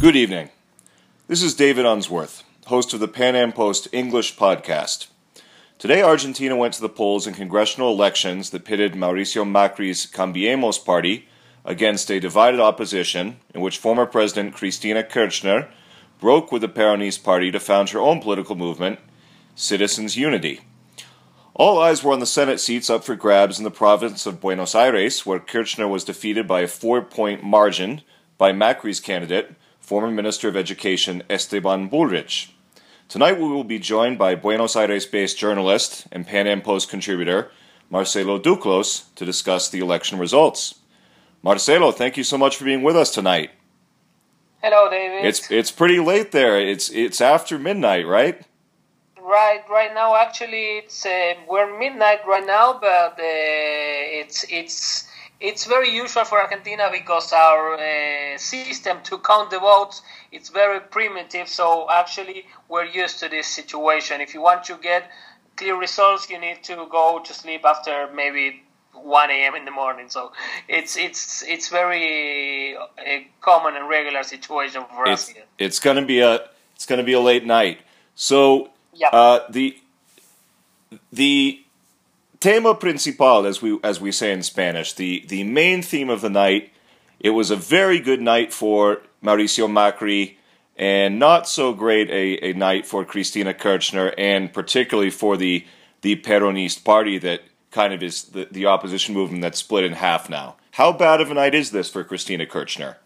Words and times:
Good 0.00 0.14
evening. 0.14 0.50
This 1.26 1.42
is 1.42 1.56
David 1.56 1.84
Unsworth, 1.84 2.44
host 2.66 2.94
of 2.94 3.00
the 3.00 3.08
PanAm 3.08 3.52
Post 3.52 3.88
English 3.90 4.36
podcast. 4.36 5.08
Today, 5.76 6.02
Argentina 6.02 6.54
went 6.54 6.74
to 6.74 6.80
the 6.80 6.88
polls 6.88 7.26
in 7.26 7.34
congressional 7.34 7.90
elections 7.90 8.50
that 8.50 8.64
pitted 8.64 8.92
Mauricio 8.92 9.44
Macri's 9.44 10.06
Cambiemos 10.06 10.84
party 10.84 11.26
against 11.64 12.12
a 12.12 12.20
divided 12.20 12.60
opposition 12.60 13.38
in 13.52 13.60
which 13.60 13.78
former 13.78 14.06
President 14.06 14.54
Cristina 14.54 15.02
Kirchner 15.02 15.68
broke 16.20 16.52
with 16.52 16.62
the 16.62 16.68
Peronist 16.68 17.24
party 17.24 17.50
to 17.50 17.58
found 17.58 17.90
her 17.90 17.98
own 17.98 18.20
political 18.20 18.54
movement, 18.54 19.00
Citizens 19.56 20.16
Unity. 20.16 20.60
All 21.54 21.82
eyes 21.82 22.04
were 22.04 22.12
on 22.12 22.20
the 22.20 22.26
Senate 22.26 22.60
seats 22.60 22.88
up 22.88 23.02
for 23.02 23.16
grabs 23.16 23.58
in 23.58 23.64
the 23.64 23.70
province 23.72 24.26
of 24.26 24.40
Buenos 24.40 24.76
Aires, 24.76 25.26
where 25.26 25.40
Kirchner 25.40 25.88
was 25.88 26.04
defeated 26.04 26.46
by 26.46 26.60
a 26.60 26.68
four 26.68 27.02
point 27.02 27.42
margin 27.42 28.02
by 28.38 28.52
Macri's 28.52 29.00
candidate, 29.00 29.56
former 29.88 30.10
Minister 30.10 30.48
of 30.48 30.56
Education 30.56 31.22
Esteban 31.30 31.88
Bullrich. 31.88 32.50
Tonight 33.08 33.40
we 33.40 33.48
will 33.48 33.64
be 33.64 33.78
joined 33.78 34.18
by 34.18 34.34
Buenos 34.34 34.76
Aires 34.76 35.06
based 35.06 35.38
journalist 35.38 36.06
and 36.12 36.28
PanAm 36.28 36.62
Post 36.62 36.90
contributor 36.90 37.50
Marcelo 37.88 38.38
Duclos 38.38 39.04
to 39.14 39.24
discuss 39.24 39.70
the 39.70 39.78
election 39.78 40.18
results. 40.18 40.74
Marcelo, 41.42 41.90
thank 41.90 42.18
you 42.18 42.22
so 42.22 42.36
much 42.36 42.58
for 42.58 42.66
being 42.66 42.82
with 42.82 42.98
us 42.98 43.10
tonight. 43.10 43.52
Hello, 44.62 44.90
David. 44.90 45.24
It's 45.24 45.50
it's 45.50 45.70
pretty 45.70 46.00
late 46.00 46.32
there. 46.32 46.60
It's 46.60 46.90
it's 46.90 47.22
after 47.22 47.58
midnight, 47.58 48.06
right? 48.06 48.42
Right, 49.18 49.62
right 49.70 49.94
now 49.94 50.16
actually 50.16 50.80
it's 50.80 51.06
uh, 51.06 51.32
we're 51.48 51.78
midnight 51.78 52.26
right 52.26 52.46
now, 52.46 52.78
but 52.78 53.12
uh, 53.12 54.20
it's 54.20 54.44
it's 54.50 55.07
it's 55.40 55.66
very 55.66 55.90
usual 55.90 56.24
for 56.24 56.40
Argentina 56.40 56.88
because 56.90 57.32
our 57.32 57.74
uh, 57.74 58.38
system 58.38 58.98
to 59.04 59.18
count 59.18 59.50
the 59.50 59.58
votes 59.58 60.02
it's 60.30 60.50
very 60.50 60.80
primitive. 60.80 61.48
So 61.48 61.86
actually, 61.90 62.46
we're 62.68 62.84
used 62.84 63.18
to 63.20 63.28
this 63.28 63.46
situation. 63.46 64.20
If 64.20 64.34
you 64.34 64.42
want 64.42 64.64
to 64.64 64.76
get 64.76 65.10
clear 65.56 65.78
results, 65.78 66.28
you 66.30 66.38
need 66.38 66.62
to 66.64 66.86
go 66.90 67.20
to 67.24 67.34
sleep 67.34 67.64
after 67.64 68.08
maybe 68.14 68.62
1 68.92 69.30
a.m. 69.30 69.54
in 69.54 69.64
the 69.64 69.70
morning. 69.70 70.08
So 70.08 70.32
it's 70.68 70.96
it's 70.96 71.42
it's 71.44 71.68
very 71.68 72.74
a 72.74 72.78
uh, 72.78 73.20
common 73.40 73.76
and 73.76 73.88
regular 73.88 74.22
situation 74.22 74.84
for 74.94 75.08
it's, 75.08 75.22
us 75.22 75.28
here. 75.28 75.44
It's 75.58 75.80
gonna 75.80 76.04
be 76.04 76.20
a 76.20 76.48
it's 76.74 76.86
gonna 76.86 77.04
be 77.04 77.14
a 77.14 77.20
late 77.20 77.46
night. 77.46 77.78
So 78.14 78.70
yeah. 78.92 79.08
uh, 79.08 79.46
the 79.48 79.78
the 81.12 81.64
tema 82.40 82.74
principal, 82.74 83.46
as 83.46 83.62
we 83.62 83.78
as 83.82 84.00
we 84.00 84.12
say 84.12 84.32
in 84.32 84.42
Spanish, 84.42 84.92
the 84.92 85.24
the 85.28 85.44
main 85.44 85.82
theme 85.82 86.10
of 86.10 86.20
the 86.20 86.30
night. 86.30 86.72
It 87.20 87.30
was 87.30 87.50
a 87.50 87.56
very 87.56 87.98
good 87.98 88.20
night 88.20 88.52
for 88.52 89.02
Mauricio 89.22 89.68
Macri, 89.68 90.36
and 90.76 91.18
not 91.18 91.48
so 91.48 91.72
great 91.72 92.08
a, 92.10 92.50
a 92.50 92.52
night 92.52 92.86
for 92.86 93.04
Cristina 93.04 93.52
Kirchner, 93.52 94.14
and 94.16 94.52
particularly 94.52 95.10
for 95.10 95.36
the 95.36 95.66
the 96.02 96.16
Peronist 96.16 96.84
party 96.84 97.18
that 97.18 97.42
kind 97.70 97.92
of 97.92 98.02
is 98.02 98.24
the, 98.24 98.46
the 98.50 98.66
opposition 98.66 99.14
movement 99.14 99.42
that's 99.42 99.58
split 99.58 99.84
in 99.84 99.92
half 99.92 100.30
now. 100.30 100.56
How 100.72 100.92
bad 100.92 101.20
of 101.20 101.30
a 101.30 101.34
night 101.34 101.54
is 101.54 101.72
this 101.72 101.90
for 101.90 102.04
Cristina 102.04 102.46
Kirchner? 102.46 102.98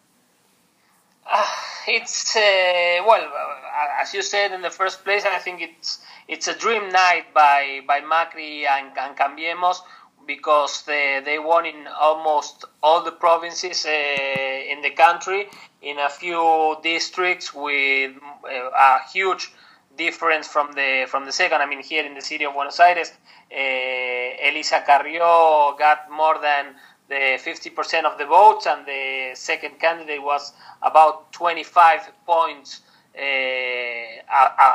It's 1.87 2.37
uh, 2.37 3.03
well, 3.07 3.25
uh, 3.25 4.01
as 4.01 4.15
you 4.15 4.23
said 4.23 4.53
in 4.53 4.63
the 4.63 4.71
first 4.71 5.05
place, 5.05 5.25
I 5.25 5.39
think 5.39 5.61
it's 5.61 5.99
it's 6.29 6.47
a 6.47 6.55
dream 6.55 6.91
night 6.91 7.35
by 7.35 7.81
by 7.87 8.01
Macri 8.01 8.65
and, 8.67 8.97
and 8.97 9.17
Cambiemos 9.17 9.79
because 10.27 10.83
they, 10.83 11.21
they 11.25 11.39
won 11.39 11.67
in 11.67 11.89
almost 12.01 12.65
all 12.83 13.03
the 13.03 13.11
provinces 13.11 13.85
uh, 13.85 13.91
in 13.91 14.81
the 14.83 14.91
country 14.91 15.49
in 15.81 15.99
a 15.99 16.09
few 16.09 16.77
districts 16.83 17.53
with 17.53 18.13
uh, 18.45 18.71
a 18.71 19.01
huge 19.13 19.53
difference 19.97 20.47
from 20.47 20.73
the 20.75 21.07
from 21.09 21.25
the 21.25 21.33
second. 21.33 21.61
I 21.61 21.67
mean, 21.67 21.83
here 21.83 22.05
in 22.05 22.15
the 22.15 22.23
city 22.23 22.45
of 22.45 22.55
Buenos 22.55 22.79
Aires, 22.79 23.11
uh, 23.51 24.49
Elisa 24.49 24.85
Carrió 24.87 25.77
got 25.79 26.11
more 26.11 26.39
than 26.41 26.75
the 27.13 27.39
50% 27.39 28.05
of 28.05 28.17
the 28.17 28.25
votes, 28.25 28.67
and 28.67 28.87
the 28.87 29.33
second 29.35 29.79
candidate 29.79 30.23
was 30.23 30.53
about 30.81 31.31
25 31.33 32.11
points 32.25 32.81
uh, 33.15 33.23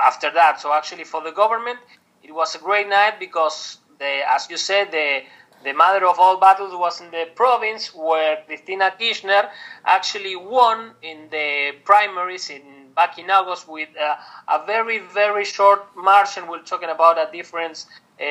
after 0.09 0.29
that. 0.31 0.61
So 0.61 0.71
actually, 0.71 1.03
for 1.03 1.23
the 1.23 1.31
government, 1.31 1.79
it 2.23 2.31
was 2.31 2.53
a 2.53 2.59
great 2.59 2.87
night 2.87 3.19
because, 3.19 3.79
the, 3.97 4.21
as 4.35 4.47
you 4.51 4.57
said, 4.57 4.91
the 4.91 5.21
the 5.63 5.73
mother 5.73 6.05
of 6.05 6.19
all 6.19 6.37
battles 6.37 6.71
was 6.71 7.01
in 7.01 7.09
the 7.09 7.25
province 7.33 7.93
where 7.95 8.43
Cristina 8.45 8.91
Kirchner 8.91 9.49
actually 9.83 10.35
won 10.35 10.91
in 11.01 11.29
the 11.31 11.71
primaries 11.83 12.51
in 12.51 12.61
back 12.95 13.17
in 13.17 13.31
August 13.31 13.67
with 13.67 13.89
a, 13.99 14.11
a 14.55 14.63
very 14.67 14.99
very 14.99 15.45
short 15.45 15.81
margin. 15.95 16.47
We're 16.47 16.61
talking 16.61 16.89
about 16.89 17.17
a 17.17 17.27
difference 17.31 17.87
uh, 18.21 18.23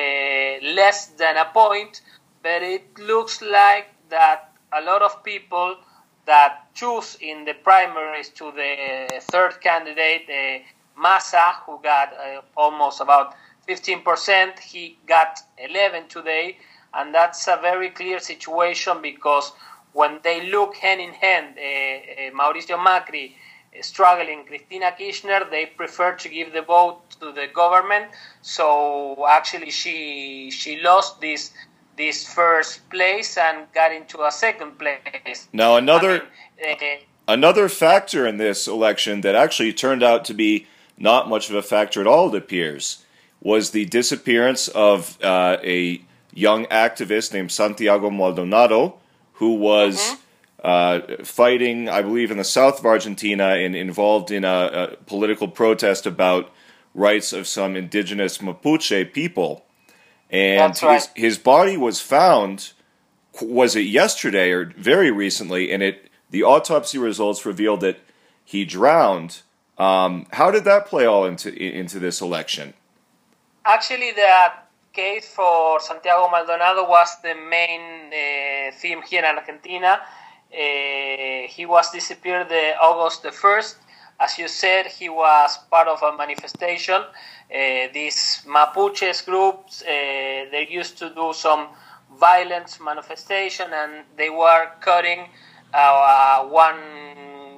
less 0.79 1.07
than 1.21 1.35
a 1.35 1.45
point, 1.53 1.99
but 2.41 2.63
it 2.63 2.97
looks 2.97 3.41
like 3.41 3.87
that 4.09 4.51
a 4.73 4.81
lot 4.81 5.01
of 5.01 5.23
people 5.23 5.75
that 6.25 6.73
choose 6.73 7.17
in 7.21 7.45
the 7.45 7.53
primaries 7.53 8.29
to 8.29 8.51
the 8.51 9.21
third 9.31 9.59
candidate, 9.61 10.25
uh, 10.29 11.01
Massa, 11.01 11.53
who 11.65 11.79
got 11.81 12.13
uh, 12.13 12.41
almost 12.55 13.01
about 13.01 13.35
15%. 13.67 14.59
He 14.59 14.97
got 15.07 15.39
11 15.57 16.07
today, 16.09 16.57
and 16.93 17.13
that's 17.13 17.47
a 17.47 17.57
very 17.61 17.89
clear 17.89 18.19
situation 18.19 19.01
because 19.01 19.53
when 19.93 20.19
they 20.23 20.49
look 20.49 20.75
hand 20.75 21.01
in 21.01 21.13
hand, 21.13 21.55
uh, 21.57 21.61
uh 21.61 22.31
Mauricio 22.31 22.77
Macri 22.77 23.33
struggling, 23.81 24.45
Cristina 24.45 24.91
Kirchner, 24.97 25.45
they 25.49 25.65
prefer 25.65 26.13
to 26.13 26.29
give 26.29 26.53
the 26.53 26.61
vote 26.61 27.09
to 27.19 27.31
the 27.31 27.47
government. 27.53 28.05
So 28.41 29.25
actually, 29.27 29.71
she 29.71 30.49
she 30.51 30.81
lost 30.81 31.21
this 31.21 31.51
this 31.97 32.31
first 32.31 32.87
place 32.89 33.37
and 33.37 33.65
got 33.73 33.91
into 33.91 34.23
a 34.23 34.31
second 34.31 34.77
place. 34.77 35.47
Now 35.51 35.75
another 35.75 36.23
I 36.63 36.77
mean, 36.79 36.99
uh, 37.27 37.33
another 37.33 37.67
factor 37.67 38.25
in 38.25 38.37
this 38.37 38.67
election 38.67 39.21
that 39.21 39.35
actually 39.35 39.73
turned 39.73 40.03
out 40.03 40.23
to 40.25 40.33
be 40.33 40.67
not 40.97 41.27
much 41.27 41.49
of 41.49 41.55
a 41.55 41.61
factor 41.61 41.99
at 41.99 42.07
all, 42.07 42.33
it 42.33 42.37
appears, 42.37 43.03
was 43.41 43.71
the 43.71 43.85
disappearance 43.85 44.67
of 44.69 45.21
uh, 45.23 45.57
a 45.63 46.01
young 46.33 46.65
activist 46.67 47.33
named 47.33 47.51
Santiago 47.51 48.09
Maldonado, 48.09 48.99
who 49.33 49.55
was. 49.55 49.97
Mm-hmm. 49.97 50.21
Uh, 50.63 51.23
fighting, 51.23 51.87
I 51.87 52.01
believe, 52.01 52.31
in 52.31 52.37
the 52.37 52.43
south 52.43 52.79
of 52.79 52.85
Argentina 52.85 53.49
and 53.49 53.75
involved 53.75 54.31
in 54.31 54.43
a, 54.43 54.69
a 54.73 54.95
political 55.05 55.47
protest 55.47 56.07
about 56.07 56.51
rights 56.95 57.31
of 57.31 57.47
some 57.47 57.75
indigenous 57.75 58.39
Mapuche 58.39 59.13
people 59.13 59.66
and 60.29 60.81
right. 60.81 60.95
his, 60.95 61.09
his 61.15 61.37
body 61.37 61.77
was 61.77 62.01
found. 62.01 62.73
Was 63.41 63.75
it 63.75 63.81
yesterday 63.81 64.51
or 64.51 64.65
very 64.65 65.11
recently? 65.11 65.71
And 65.71 65.83
it 65.83 66.09
the 66.29 66.43
autopsy 66.43 66.97
results 66.97 67.45
revealed 67.45 67.81
that 67.81 67.99
he 68.43 68.65
drowned. 68.65 69.41
Um, 69.77 70.25
how 70.31 70.51
did 70.51 70.63
that 70.65 70.87
play 70.87 71.05
all 71.05 71.25
into 71.25 71.53
into 71.53 71.99
this 71.99 72.21
election? 72.21 72.73
Actually, 73.63 74.11
the 74.11 74.51
case 74.93 75.27
for 75.27 75.79
Santiago 75.79 76.29
Maldonado 76.29 76.87
was 76.87 77.09
the 77.21 77.35
main 77.35 77.81
uh, 78.07 78.71
theme 78.79 79.01
here 79.03 79.23
in 79.23 79.37
Argentina. 79.37 79.99
Uh, 80.51 81.47
he 81.47 81.65
was 81.65 81.91
disappeared 81.91 82.49
the 82.49 82.75
August 82.81 83.23
the 83.23 83.31
first. 83.31 83.77
As 84.19 84.37
you 84.39 84.47
said, 84.47 84.87
he 84.87 85.09
was 85.09 85.59
part 85.69 85.87
of 85.87 86.01
a 86.01 86.17
manifestation. 86.17 87.01
Uh, 87.01 87.87
these 87.93 88.43
Mapuches 88.47 89.23
groups, 89.23 89.83
uh, 89.83 89.85
they 89.85 90.67
used 90.69 90.97
to 90.97 91.13
do 91.13 91.33
some 91.33 91.67
violent 92.19 92.79
manifestation 92.83 93.67
and 93.71 94.05
they 94.15 94.29
were 94.29 94.69
cutting 94.81 95.27
uh, 95.73 96.43
one 96.45 96.79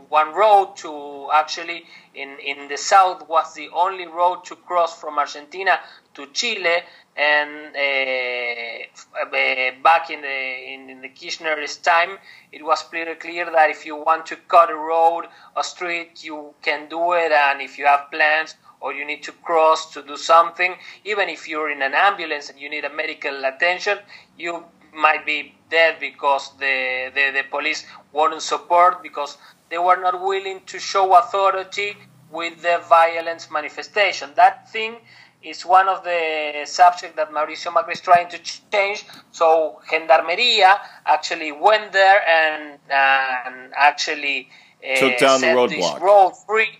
one 0.10 0.34
road 0.34 0.76
to 0.78 1.30
actually 1.34 1.86
in, 2.16 2.38
in 2.40 2.68
the 2.68 2.78
south 2.78 3.28
was 3.30 3.54
the 3.54 3.70
only 3.70 4.08
road 4.08 4.44
to 4.46 4.56
cross 4.56 5.00
from 5.00 5.18
Argentina 5.18 5.80
to 6.16 6.26
Chile 6.34 6.78
and 7.16 7.76
uh, 7.76 9.32
back 9.84 10.10
in 10.10 10.22
the 10.22 10.74
in, 10.74 10.90
in, 10.90 11.02
the 11.02 11.10
Kirchner's 11.10 11.78
time 11.78 12.18
it 12.52 12.66
was 12.66 12.84
pretty 12.84 13.14
clear 13.16 13.46
that 13.46 13.70
if 13.70 13.86
you 13.86 13.96
want 13.96 14.26
to 14.28 14.36
cut 14.48 14.70
a 14.72 14.76
road 14.76 15.26
a 15.56 15.64
street 15.64 16.24
you 16.24 16.54
can 16.62 16.90
do 16.90 17.14
it 17.14 17.32
and 17.32 17.62
if 17.62 17.78
you 17.78 17.86
have 17.86 18.10
plans 18.12 18.56
or 18.82 18.94
you 18.94 19.06
need 19.06 19.24
to 19.24 19.32
cross 19.32 19.92
to 19.94 20.02
do 20.02 20.16
something, 20.16 20.76
even 21.04 21.30
if 21.30 21.48
you're 21.48 21.70
in 21.70 21.82
an 21.82 21.94
ambulance 21.94 22.50
and 22.50 22.60
you 22.60 22.70
need 22.70 22.86
a 22.86 22.94
medical 22.94 23.44
attention, 23.46 23.98
you 24.38 24.64
might 24.94 25.26
be 25.26 25.54
dead 25.70 25.98
because 26.00 26.52
the, 26.60 27.12
the, 27.14 27.32
the 27.32 27.44
police 27.50 27.86
wouldn't 28.14 28.42
support 28.42 29.04
because 29.04 29.38
they 29.70 29.78
were 29.78 29.98
not 29.98 30.22
willing 30.22 30.62
to 30.66 30.80
show 30.80 31.16
authority 31.16 31.96
with 32.32 32.62
the 32.62 32.82
violence 32.88 33.50
manifestation. 33.52 34.30
That 34.36 34.70
thing 34.72 34.98
is 35.42 35.66
one 35.66 35.88
of 35.88 36.04
the 36.04 36.62
subjects 36.66 37.16
that 37.16 37.32
Mauricio 37.32 37.72
Macri 37.72 37.94
is 37.94 38.02
trying 38.02 38.30
to 38.30 38.40
change. 38.72 39.06
So 39.32 39.80
Gendarmeria 39.90 40.80
actually 41.06 41.52
went 41.52 41.92
there 41.94 42.22
and, 42.28 42.80
and 42.90 43.74
actually 43.76 44.50
took 44.98 45.18
down 45.18 45.42
the 45.42 45.48
roadblock. 45.48 46.02
road 46.02 46.34
free. 46.46 46.80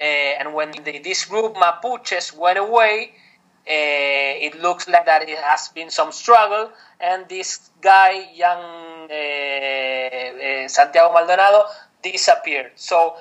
Uh, 0.00 0.04
and 0.04 0.54
when 0.54 0.72
the, 0.72 0.98
this 0.98 1.24
group 1.24 1.54
Mapuches 1.54 2.36
went 2.36 2.58
away, 2.58 3.12
it 3.66 4.60
looks 4.60 4.88
like 4.88 5.06
that 5.06 5.28
it 5.28 5.38
has 5.38 5.68
been 5.68 5.90
some 5.90 6.12
struggle, 6.12 6.70
and 7.00 7.28
this 7.28 7.70
guy, 7.80 8.26
young 8.34 9.08
Santiago 10.68 11.12
Maldonado, 11.12 11.64
disappeared. 12.02 12.72
So 12.76 13.16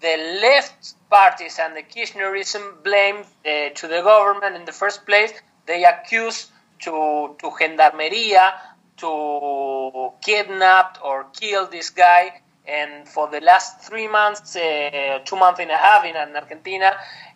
the 0.00 0.38
left 0.40 0.94
parties 1.10 1.58
and 1.60 1.76
the 1.76 1.82
Kirchnerism 1.82 2.82
blame 2.84 3.16
uh, 3.44 3.70
to 3.74 3.88
the 3.88 4.02
government 4.02 4.56
in 4.56 4.64
the 4.64 4.72
first 4.72 5.04
place. 5.06 5.32
They 5.66 5.84
accuse 5.84 6.50
to 6.80 7.36
to 7.40 7.50
Gendarmeria 7.50 8.52
to 8.98 10.12
kidnap 10.20 10.98
or 11.04 11.26
kill 11.32 11.66
this 11.66 11.90
guy. 11.90 12.40
And 12.66 13.08
for 13.08 13.28
the 13.28 13.40
last 13.40 13.80
three 13.80 14.08
months, 14.08 14.54
uh, 14.54 15.20
two 15.24 15.36
months 15.36 15.60
and 15.60 15.70
a 15.70 15.76
half 15.76 16.04
in 16.04 16.14
Argentina, 16.16 16.92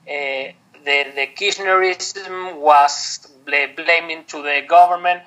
uh, 0.07 0.53
the 0.85 1.05
the 1.15 1.27
Kirchnerism 1.37 2.57
was 2.59 3.29
blaming 3.45 4.25
to 4.27 4.43
the 4.43 4.63
government 4.69 5.23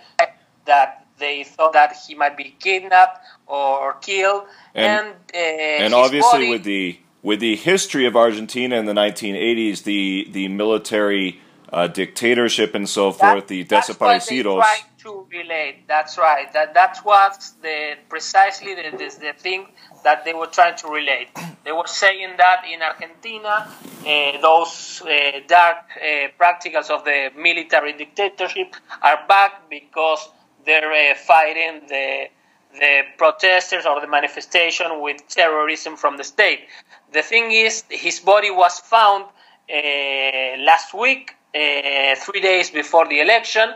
that 0.66 1.06
they 1.18 1.44
thought 1.44 1.74
that 1.74 1.96
he 2.08 2.16
might 2.16 2.36
be 2.36 2.56
kidnapped 2.60 3.26
or 3.48 3.94
killed, 4.02 4.44
and 4.74 5.08
and, 5.08 5.16
uh, 5.34 5.84
and 5.84 5.94
obviously 5.94 6.40
body, 6.40 6.50
with 6.50 6.64
the 6.64 7.00
with 7.24 7.40
the 7.40 7.56
history 7.56 8.06
of 8.06 8.16
Argentina 8.16 8.76
in 8.76 8.86
the 8.86 8.94
1980s, 8.94 9.84
the 9.84 10.28
the 10.32 10.48
military 10.48 11.40
uh, 11.72 11.88
dictatorship 11.88 12.76
and 12.76 12.88
so 12.88 13.12
forth, 13.12 13.48
the 13.48 13.66
desaparecidos. 13.66 14.60
That's 14.60 14.82
what 14.82 14.96
to 15.06 15.28
relate. 15.32 15.88
That's 15.88 16.18
right. 16.18 16.52
That 16.54 16.74
that's 16.74 17.00
what's 17.00 17.52
the 17.52 17.96
precisely 18.10 18.76
the, 18.76 18.92
the, 18.92 19.18
the, 19.20 19.34
thing 19.38 19.68
that 20.06 20.24
they 20.24 20.34
were 20.34 20.46
trying 20.46 20.78
to 20.78 20.88
relate. 20.88 21.30
They 21.66 21.72
were 21.72 21.88
saying 21.88 22.36
that 22.38 22.64
in 22.72 22.80
Argentina, 22.82 23.68
uh, 23.68 24.42
those 24.42 25.02
uh, 25.02 25.40
dark 25.48 25.78
uh, 25.98 26.28
practicals 26.40 26.90
of 26.92 27.04
the 27.04 27.32
military 27.36 27.94
dictatorship 27.94 28.76
are 29.02 29.20
back 29.28 29.68
because 29.68 30.30
they're 30.66 30.94
uh, 31.12 31.16
fighting 31.16 31.82
the 31.90 32.28
the 32.84 33.04
protesters 33.18 33.86
or 33.86 34.02
the 34.02 34.08
manifestation 34.08 34.88
with 35.02 35.18
terrorism 35.30 35.96
from 35.96 36.18
the 36.18 36.26
state. 36.26 36.60
The 37.14 37.22
thing 37.22 37.52
is, 37.52 37.84
his 37.90 38.20
body 38.20 38.52
was 38.52 38.80
found 38.80 39.24
uh, 39.24 40.62
last 40.70 40.94
week, 40.94 41.34
uh, 41.56 42.16
three 42.18 42.42
days 42.42 42.70
before 42.70 43.08
the 43.08 43.22
election, 43.22 43.70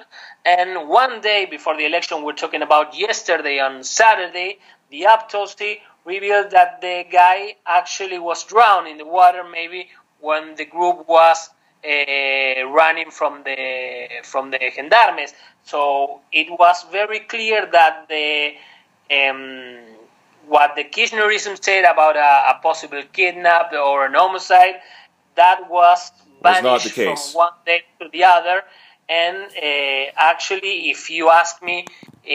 and 0.45 0.89
one 0.89 1.21
day 1.21 1.47
before 1.49 1.77
the 1.77 1.85
election, 1.85 2.23
we're 2.23 2.33
talking 2.33 2.61
about 2.61 2.97
yesterday 2.97 3.59
on 3.59 3.83
Saturday, 3.83 4.59
the 4.91 5.05
autopsy 5.07 5.79
revealed 6.05 6.51
that 6.51 6.81
the 6.81 7.05
guy 7.11 7.55
actually 7.65 8.19
was 8.19 8.43
drowned 8.43 8.87
in 8.87 8.97
the 8.97 9.05
water, 9.05 9.43
maybe 9.43 9.89
when 10.19 10.55
the 10.55 10.65
group 10.65 11.07
was 11.07 11.49
uh, 11.83 12.67
running 12.67 13.11
from 13.11 13.43
the 13.43 14.07
from 14.23 14.51
the 14.51 14.59
gendarmes. 14.75 15.33
So 15.63 16.21
it 16.31 16.49
was 16.49 16.85
very 16.91 17.19
clear 17.21 17.67
that 17.71 18.07
the 18.09 18.53
um, 19.11 19.79
what 20.47 20.75
the 20.75 20.83
Kirchnerism 20.83 21.63
said 21.63 21.85
about 21.85 22.15
a, 22.15 22.57
a, 22.57 22.59
possible 22.61 23.03
kidnap 23.13 23.71
or 23.73 24.05
an 24.05 24.13
homicide, 24.13 24.81
that 25.35 25.69
was 25.69 26.11
banished 26.41 26.91
from 26.91 27.17
one 27.33 27.53
day 27.65 27.83
to 27.99 28.09
the 28.11 28.23
other. 28.23 28.63
And 29.09 29.37
uh, 29.37 30.11
actually, 30.15 30.91
if 30.91 31.09
you 31.09 31.29
ask 31.29 31.63
me 31.63 31.85
uh, 31.89 32.29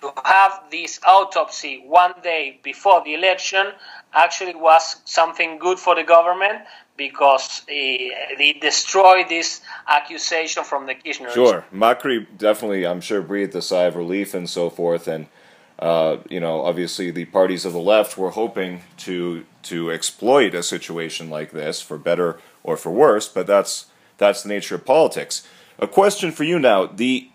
to 0.00 0.12
have 0.24 0.62
this 0.70 1.00
autopsy 1.04 1.82
one 1.84 2.14
day 2.22 2.60
before 2.62 3.02
the 3.04 3.14
election, 3.14 3.72
actually 4.12 4.54
was 4.54 4.96
something 5.04 5.58
good 5.58 5.78
for 5.78 5.96
the 5.96 6.04
government 6.04 6.60
because 6.96 7.62
uh, 7.62 7.68
it 7.68 8.60
destroyed 8.60 9.28
this 9.28 9.60
accusation 9.88 10.62
from 10.62 10.86
the 10.86 10.94
Kirchner. 10.94 11.30
Sure, 11.30 11.64
Macri 11.74 12.26
definitely, 12.36 12.86
I'm 12.86 13.00
sure, 13.00 13.20
breathed 13.20 13.54
a 13.56 13.62
sigh 13.62 13.84
of 13.84 13.96
relief 13.96 14.34
and 14.34 14.48
so 14.48 14.70
forth, 14.70 15.08
and 15.08 15.26
uh, 15.78 16.18
you 16.28 16.40
know, 16.40 16.62
obviously 16.62 17.10
the 17.10 17.24
parties 17.24 17.64
of 17.64 17.72
the 17.72 17.80
left 17.80 18.16
were 18.16 18.30
hoping 18.30 18.82
to 18.98 19.44
to 19.64 19.90
exploit 19.90 20.54
a 20.54 20.62
situation 20.62 21.28
like 21.28 21.50
this 21.50 21.80
for 21.80 21.98
better 21.98 22.38
or 22.62 22.76
for 22.76 22.90
worse, 22.90 23.28
but 23.28 23.46
that's 23.46 23.86
that's 24.16 24.42
the 24.42 24.48
nature 24.48 24.76
of 24.76 24.84
politics. 24.84 25.46
A 25.78 25.86
question 25.86 26.32
for 26.32 26.44
you 26.44 26.58
now: 26.58 26.86
the 26.86 27.30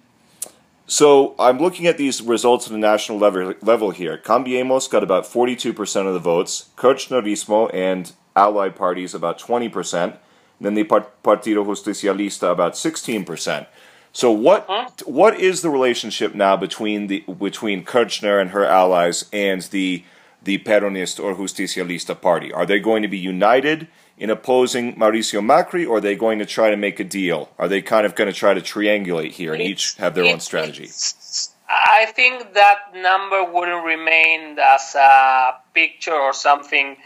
so 0.85 1.33
I'm 1.39 1.59
looking 1.59 1.87
at 1.87 1.97
these 1.97 2.21
results 2.21 2.67
at 2.67 2.73
the 2.73 2.77
national 2.77 3.17
level, 3.17 3.53
level 3.61 3.91
here. 3.91 4.17
Cambiemos 4.17 4.89
got 4.89 5.01
about 5.01 5.23
42% 5.23 6.07
of 6.07 6.13
the 6.13 6.19
votes, 6.19 6.69
Kirchnerismo 6.75 7.73
and 7.73 8.11
allied 8.35 8.75
parties 8.75 9.13
about 9.13 9.39
20%, 9.39 10.17
then 10.59 10.73
the 10.73 10.83
Partido 10.83 11.65
Justicialista 11.65 12.51
about 12.51 12.73
16%. 12.73 13.65
So 14.11 14.31
what 14.31 14.65
huh? 14.67 14.89
what 15.05 15.39
is 15.39 15.61
the 15.61 15.71
relationship 15.71 16.35
now 16.35 16.55
between 16.55 17.07
the 17.07 17.21
between 17.21 17.83
Kirchner 17.83 18.39
and 18.39 18.51
her 18.51 18.63
allies 18.63 19.25
and 19.33 19.61
the 19.63 20.03
the 20.43 20.59
Peronist 20.59 21.23
or 21.23 21.33
Justicialista 21.33 22.19
party? 22.19 22.53
Are 22.53 22.65
they 22.67 22.79
going 22.79 23.01
to 23.01 23.07
be 23.07 23.17
united 23.17 23.87
in 24.17 24.29
opposing 24.29 24.95
Mauricio 24.95 25.41
Macri, 25.41 25.87
or 25.87 25.97
are 25.97 26.01
they 26.01 26.15
going 26.15 26.39
to 26.39 26.45
try 26.45 26.69
to 26.69 26.77
make 26.77 26.99
a 26.99 27.03
deal? 27.03 27.49
Are 27.57 27.67
they 27.67 27.81
kind 27.81 28.05
of 28.05 28.15
going 28.15 28.31
to 28.31 28.37
try 28.37 28.53
to 28.53 28.61
triangulate 28.61 29.31
here 29.31 29.53
and 29.53 29.61
it's, 29.61 29.69
each 29.69 29.95
have 29.97 30.15
their 30.15 30.25
own 30.25 30.39
strategy? 30.39 30.89
I 31.69 32.05
think 32.05 32.53
that 32.53 32.93
number 32.95 33.43
wouldn't 33.43 33.83
remain 33.83 34.57
as 34.59 34.95
a 34.95 35.55
picture 35.73 36.13
or 36.13 36.33
something 36.33 36.97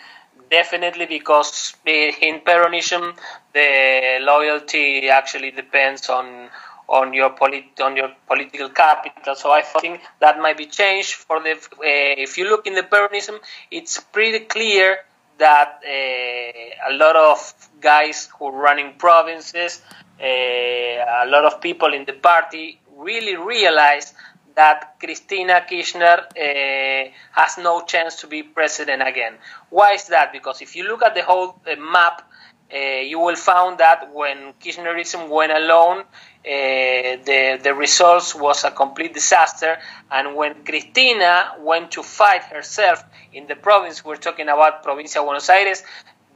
definitely 0.50 1.06
because 1.06 1.74
in 1.86 2.39
Peronism 2.42 3.18
the 3.53 4.19
loyalty 4.21 5.10
actually 5.10 5.51
depends 5.51 6.10
on 6.10 6.50
on 6.89 7.13
your 7.13 7.31
polit- 7.31 7.80
on 7.81 7.98
your 7.98 8.12
political 8.27 8.69
capital. 8.69 9.36
So 9.36 9.51
I 9.51 9.62
think 9.62 10.01
that 10.19 10.39
might 10.39 10.57
be 10.57 10.68
changed 10.68 11.15
for 11.15 11.42
the. 11.42 11.51
Uh, 11.51 12.15
if 12.25 12.38
you 12.38 12.50
look 12.50 12.65
in 12.65 12.75
the 12.75 12.83
Peronism, 12.83 13.39
it's 13.69 14.00
pretty 14.00 14.45
clear 14.45 15.00
that 15.38 15.81
uh, 15.86 16.92
a 16.92 16.94
lot 16.94 17.16
of 17.16 17.54
guys 17.80 18.30
who 18.38 18.48
are 18.48 18.51
running 18.51 18.94
provinces, 18.98 19.81
uh, 20.19 20.24
a 20.24 21.28
lot 21.28 21.45
of 21.45 21.62
people 21.62 21.94
in 21.94 22.06
the 22.06 22.13
party 22.13 22.80
really 22.95 23.36
realize 23.36 24.13
that 24.56 25.00
Cristina 25.00 25.63
Kirchner 25.69 26.25
uh, 26.36 27.12
has 27.31 27.57
no 27.60 27.82
chance 27.86 28.15
to 28.22 28.27
be 28.27 28.41
president 28.41 29.03
again. 29.08 29.36
Why 29.70 29.94
is 29.94 30.06
that? 30.08 30.34
Because 30.34 30.62
if 30.62 30.75
you 30.75 30.88
look 30.88 31.03
at 31.03 31.13
the 31.13 31.22
whole 31.22 31.62
uh, 31.72 31.75
map, 31.75 32.26
you 32.75 33.19
will 33.19 33.36
find 33.36 33.77
that 33.77 34.13
when 34.13 34.53
Kirchnerism 34.62 35.29
went 35.29 35.51
alone, 35.51 36.00
uh, 36.00 36.03
the 36.43 37.59
the 37.62 37.74
results 37.74 38.33
was 38.36 38.63
a 38.63 38.71
complete 38.71 39.13
disaster. 39.13 39.77
And 40.12 40.36
when 40.36 40.63
Cristina 40.63 41.55
went 41.59 41.91
to 41.91 42.03
fight 42.03 42.43
herself 42.43 43.03
in 43.33 43.47
the 43.47 43.55
province, 43.55 44.03
we're 44.03 44.17
talking 44.17 44.50
about 44.50 44.83
Provincia 44.83 45.21
Buenos 45.21 45.50
Aires, 45.50 45.83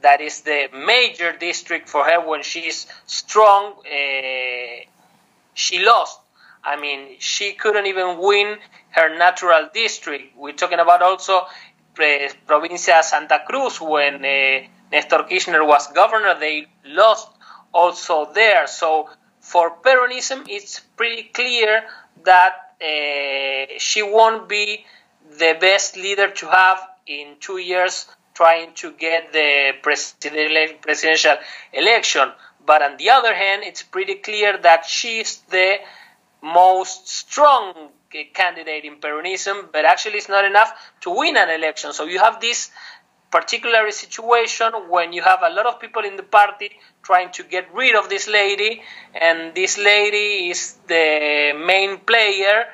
that 0.02 0.20
is 0.20 0.42
the 0.42 0.68
major 0.74 1.32
district 1.32 1.88
for 1.88 2.04
her 2.04 2.20
when 2.26 2.42
she's 2.42 2.86
strong. 3.06 3.74
Uh, 3.86 4.84
she 5.54 5.84
lost. 5.84 6.18
I 6.64 6.76
mean, 6.80 7.16
she 7.18 7.54
couldn't 7.54 7.86
even 7.86 8.18
win 8.18 8.56
her 8.90 9.16
natural 9.16 9.68
district. 9.72 10.36
We're 10.36 10.52
talking 10.52 10.78
about 10.78 11.02
also 11.02 11.38
uh, 11.38 12.28
Provincia 12.46 13.02
Santa 13.02 13.42
Cruz 13.46 13.80
when 13.80 14.24
uh, 14.24 14.60
Nestor 14.92 15.24
Kirchner 15.28 15.64
was 15.64 15.88
governor. 15.88 16.38
They 16.38 16.66
lost 16.84 17.28
also 17.72 18.30
there. 18.32 18.66
So 18.66 19.08
for 19.40 19.76
Peronism, 19.82 20.46
it's 20.48 20.80
pretty 20.96 21.24
clear 21.24 21.84
that 22.24 22.52
uh, 22.80 23.72
she 23.78 24.02
won't 24.02 24.48
be 24.48 24.84
the 25.38 25.56
best 25.58 25.96
leader 25.96 26.28
to 26.30 26.46
have 26.46 26.78
in 27.06 27.36
two 27.40 27.58
years 27.58 28.06
trying 28.34 28.72
to 28.74 28.92
get 28.92 29.32
the 29.32 29.72
presidential 29.82 31.36
election. 31.72 32.30
But 32.64 32.82
on 32.82 32.96
the 32.96 33.10
other 33.10 33.34
hand, 33.34 33.62
it's 33.64 33.82
pretty 33.82 34.16
clear 34.16 34.56
that 34.58 34.84
she's 34.84 35.38
the 35.50 35.76
most 36.42 37.08
strong 37.08 37.90
candidate 38.34 38.84
in 38.84 38.96
Peronism, 38.96 39.72
but 39.72 39.84
actually 39.84 40.18
it's 40.18 40.28
not 40.28 40.44
enough 40.44 40.72
to 41.00 41.10
win 41.10 41.36
an 41.36 41.50
election. 41.50 41.92
So 41.92 42.04
you 42.04 42.18
have 42.18 42.40
this 42.40 42.70
particular 43.32 43.90
situation 43.90 44.70
when 44.90 45.12
you 45.12 45.22
have 45.22 45.40
a 45.42 45.52
lot 45.52 45.66
of 45.66 45.80
people 45.80 46.04
in 46.04 46.16
the 46.16 46.22
party 46.22 46.70
trying 47.02 47.32
to 47.32 47.42
get 47.42 47.74
rid 47.74 47.96
of 47.96 48.08
this 48.08 48.28
lady, 48.28 48.82
and 49.20 49.54
this 49.54 49.78
lady 49.78 50.50
is 50.50 50.76
the 50.86 51.52
main 51.56 51.98
player, 51.98 52.66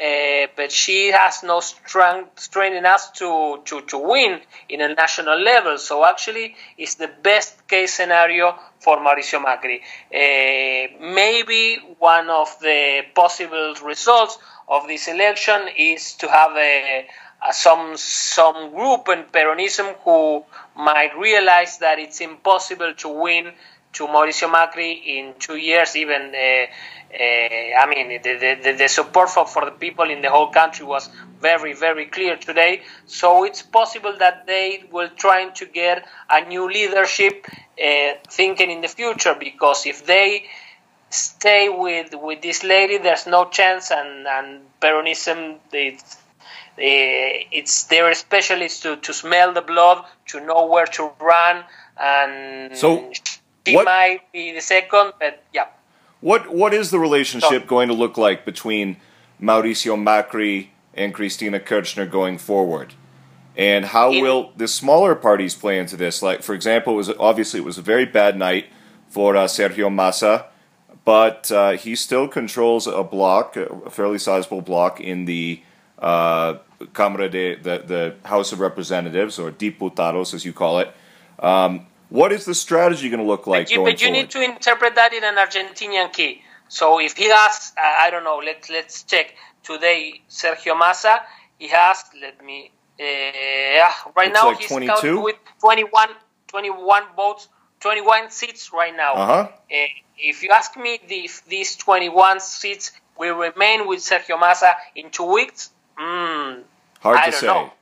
uh, 0.00 0.46
but 0.56 0.72
she 0.72 1.12
has 1.12 1.42
no 1.42 1.60
strength, 1.60 2.40
strength 2.40 2.76
enough 2.76 3.12
to, 3.12 3.60
to, 3.64 3.82
to 3.82 3.98
win 3.98 4.40
in 4.68 4.80
a 4.80 4.94
national 4.94 5.38
level. 5.40 5.78
So 5.78 6.04
actually, 6.04 6.56
it's 6.76 6.96
the 6.96 7.10
best 7.22 7.68
case 7.68 7.94
scenario 7.94 8.58
for 8.80 8.98
Mauricio 8.98 9.38
Macri. 9.44 9.80
Uh, 10.12 11.14
maybe 11.14 11.78
one 11.98 12.30
of 12.30 12.48
the 12.60 13.02
possible 13.14 13.74
results 13.84 14.38
of 14.68 14.88
this 14.88 15.06
election 15.08 15.68
is 15.76 16.14
to 16.14 16.28
have 16.28 16.56
a 16.56 17.06
uh, 17.42 17.52
some 17.52 17.96
some 17.96 18.70
group 18.74 19.08
in 19.08 19.24
Peronism 19.24 19.94
who 20.04 20.44
might 20.76 21.16
realize 21.18 21.78
that 21.78 21.98
it's 21.98 22.20
impossible 22.20 22.94
to 22.94 23.08
win 23.08 23.52
to 23.92 24.06
Mauricio 24.06 24.48
Macri 24.52 25.00
in 25.04 25.34
two 25.38 25.56
years. 25.56 25.96
Even 25.96 26.32
uh, 26.34 26.66
uh, 27.12 27.82
I 27.82 27.86
mean, 27.88 28.22
the, 28.22 28.58
the, 28.62 28.72
the 28.78 28.88
support 28.88 29.30
for, 29.30 29.46
for 29.46 29.64
the 29.64 29.72
people 29.72 30.08
in 30.10 30.22
the 30.22 30.30
whole 30.30 30.50
country 30.50 30.86
was 30.86 31.08
very 31.40 31.72
very 31.72 32.06
clear 32.06 32.36
today. 32.36 32.82
So 33.06 33.44
it's 33.44 33.62
possible 33.62 34.16
that 34.18 34.46
they 34.46 34.84
will 34.92 35.08
try 35.08 35.48
to 35.48 35.66
get 35.66 36.06
a 36.28 36.44
new 36.46 36.70
leadership, 36.70 37.46
uh, 37.48 38.12
thinking 38.28 38.70
in 38.70 38.80
the 38.80 38.88
future. 38.88 39.34
Because 39.38 39.86
if 39.86 40.06
they 40.06 40.44
stay 41.08 41.68
with 41.68 42.14
with 42.14 42.42
this 42.42 42.62
lady, 42.62 42.98
there's 42.98 43.26
no 43.26 43.46
chance, 43.48 43.90
and 43.90 44.26
and 44.28 44.60
Peronism 44.80 45.58
it's 45.72 46.16
it's 46.80 47.84
their 47.84 48.12
specialists 48.14 48.80
to, 48.80 48.96
to 48.96 49.12
smell 49.12 49.52
the 49.52 49.62
blood, 49.62 50.04
to 50.26 50.40
know 50.40 50.66
where 50.66 50.86
to 50.86 51.10
run, 51.20 51.64
and 52.00 52.76
so 52.76 53.12
she 53.66 53.74
what, 53.74 53.84
might 53.84 54.32
be 54.32 54.52
the 54.52 54.60
second, 54.60 55.12
but 55.18 55.42
yeah. 55.52 55.66
What 56.20 56.52
what 56.52 56.74
is 56.74 56.90
the 56.90 56.98
relationship 56.98 57.62
so, 57.62 57.66
going 57.66 57.88
to 57.88 57.94
look 57.94 58.16
like 58.16 58.44
between 58.44 58.96
Mauricio 59.40 59.96
Macri 59.96 60.68
and 60.94 61.14
Cristina 61.14 61.60
Kirchner 61.60 62.06
going 62.06 62.38
forward? 62.38 62.94
And 63.56 63.86
how 63.86 64.12
in, 64.12 64.22
will 64.22 64.52
the 64.56 64.68
smaller 64.68 65.14
parties 65.14 65.54
play 65.54 65.78
into 65.78 65.96
this? 65.96 66.22
Like, 66.22 66.42
for 66.42 66.54
example, 66.54 66.94
it 66.94 66.96
was 66.96 67.10
obviously 67.18 67.60
it 67.60 67.64
was 67.64 67.78
a 67.78 67.82
very 67.82 68.06
bad 68.06 68.38
night 68.38 68.66
for 69.08 69.36
uh, 69.36 69.44
Sergio 69.46 69.92
Massa, 69.92 70.46
but 71.04 71.50
uh, 71.50 71.72
he 71.72 71.96
still 71.96 72.28
controls 72.28 72.86
a 72.86 73.02
block, 73.02 73.56
a 73.56 73.90
fairly 73.90 74.18
sizable 74.18 74.62
block 74.62 75.00
in 75.00 75.24
the 75.24 75.62
uh, 76.00 76.54
de 76.94 77.54
the, 77.56 77.84
the 77.86 78.14
House 78.24 78.52
of 78.52 78.60
Representatives 78.60 79.38
or 79.38 79.50
Diputados, 79.50 80.34
as 80.34 80.44
you 80.44 80.52
call 80.52 80.78
it. 80.78 80.92
Um, 81.38 81.86
what 82.08 82.32
is 82.32 82.44
the 82.44 82.54
strategy 82.54 83.08
going 83.08 83.20
to 83.20 83.26
look 83.26 83.46
like 83.46 83.66
but 83.66 83.70
you, 83.70 83.76
going 83.78 83.92
but 83.92 84.02
you 84.02 84.10
need 84.10 84.30
to 84.30 84.42
interpret 84.42 84.94
that 84.96 85.12
in 85.12 85.22
an 85.24 85.36
Argentinian 85.36 86.12
key. 86.12 86.42
So 86.68 87.00
if 87.00 87.16
he 87.16 87.28
has, 87.28 87.72
uh, 87.76 87.80
I 88.00 88.10
don't 88.10 88.24
know, 88.24 88.40
let's 88.44 88.70
let's 88.70 89.02
check 89.04 89.34
today. 89.62 90.22
Sergio 90.28 90.78
Massa, 90.78 91.20
he 91.58 91.68
has. 91.68 92.04
Let 92.20 92.44
me. 92.44 92.70
Uh, 92.98 93.02
yeah, 93.02 93.92
right 94.14 94.28
it's 94.28 94.34
now 94.34 94.48
like 94.48 94.58
he's 94.58 94.68
22? 94.68 94.92
counting 94.92 95.22
with 95.22 95.36
21, 95.60 96.08
21 96.48 97.02
votes, 97.16 97.48
21 97.80 98.30
seats 98.30 98.72
right 98.74 98.94
now. 98.94 99.12
Uh-huh. 99.14 99.32
Uh, 99.32 99.86
if 100.18 100.42
you 100.42 100.50
ask 100.50 100.76
me 100.76 101.00
if 101.08 101.44
these 101.46 101.76
21 101.76 102.40
seats 102.40 102.92
will 103.16 103.36
remain 103.36 103.88
with 103.88 104.00
Sergio 104.00 104.38
Massa 104.38 104.74
in 104.94 105.10
two 105.10 105.24
weeks, 105.32 105.70
mm, 106.00 106.62
hard 107.00 107.18
I 107.18 107.24
to 107.26 107.30
don't 107.32 107.40
say. 107.40 107.46
know. 107.46 107.72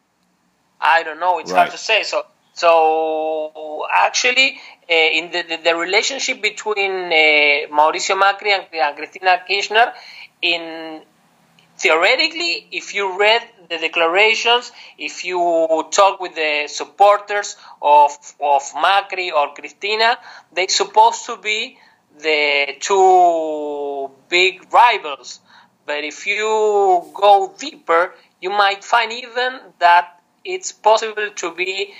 I 0.80 1.02
don't 1.02 1.20
know. 1.20 1.38
It's 1.40 1.52
Right. 1.52 1.58
hard 1.60 1.70
to 1.72 1.78
say. 1.78 2.02
So, 2.02 2.24
so 2.54 3.86
actually, 3.92 4.58
uh, 4.90 4.94
in 4.94 5.30
the, 5.30 5.42
the, 5.42 5.56
the 5.64 5.74
relationship 5.76 6.40
between 6.42 6.92
uh, 6.92 7.68
Mauricio 7.78 8.16
Macri 8.20 8.50
and, 8.56 8.66
and 8.72 8.96
Cristina 8.96 9.42
Kirchner, 9.48 9.92
in 10.42 11.02
theoretically, 11.78 12.66
if 12.72 12.94
you 12.94 13.18
read 13.18 13.42
the 13.68 13.78
declarations, 13.78 14.72
if 14.98 15.24
you 15.24 15.38
talk 15.90 16.20
with 16.20 16.34
the 16.34 16.66
supporters 16.68 17.56
of 17.82 18.10
of 18.40 18.62
Macri 18.86 19.32
or 19.32 19.54
Cristina, 19.54 20.18
they're 20.52 20.68
supposed 20.68 21.26
to 21.26 21.36
be 21.36 21.78
the 22.20 22.76
two 22.80 24.10
big 24.28 24.72
rivals. 24.72 25.40
But 25.88 26.04
if 26.04 26.26
you 26.26 26.44
go 27.14 27.54
deeper, 27.58 28.14
you 28.42 28.50
might 28.50 28.84
find 28.84 29.10
even 29.10 29.58
that 29.78 30.20
it's 30.44 30.70
possible 30.70 31.30
to 31.36 31.54
be 31.54 31.94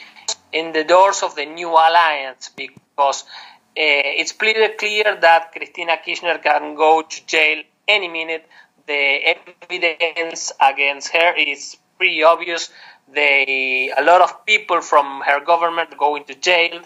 in 0.52 0.72
the 0.72 0.84
doors 0.84 1.22
of 1.22 1.34
the 1.36 1.46
new 1.46 1.70
alliance 1.70 2.50
because 2.54 3.22
uh, 3.22 4.20
it's 4.20 4.34
pretty 4.34 4.68
clear 4.74 5.16
that 5.18 5.52
Cristina 5.52 5.96
Kirchner 6.04 6.36
can 6.36 6.74
go 6.74 7.00
to 7.00 7.26
jail 7.26 7.62
any 7.88 8.08
minute. 8.08 8.46
The 8.86 9.34
evidence 9.34 10.52
against 10.60 11.08
her 11.14 11.34
is 11.34 11.78
pretty 11.96 12.22
obvious. 12.22 12.68
They, 13.12 13.90
a 13.96 14.02
lot 14.02 14.20
of 14.20 14.44
people 14.44 14.82
from 14.82 15.22
her 15.22 15.40
government 15.40 15.96
go 15.96 16.16
into 16.16 16.34
jail. 16.34 16.76
Uh, 16.76 16.82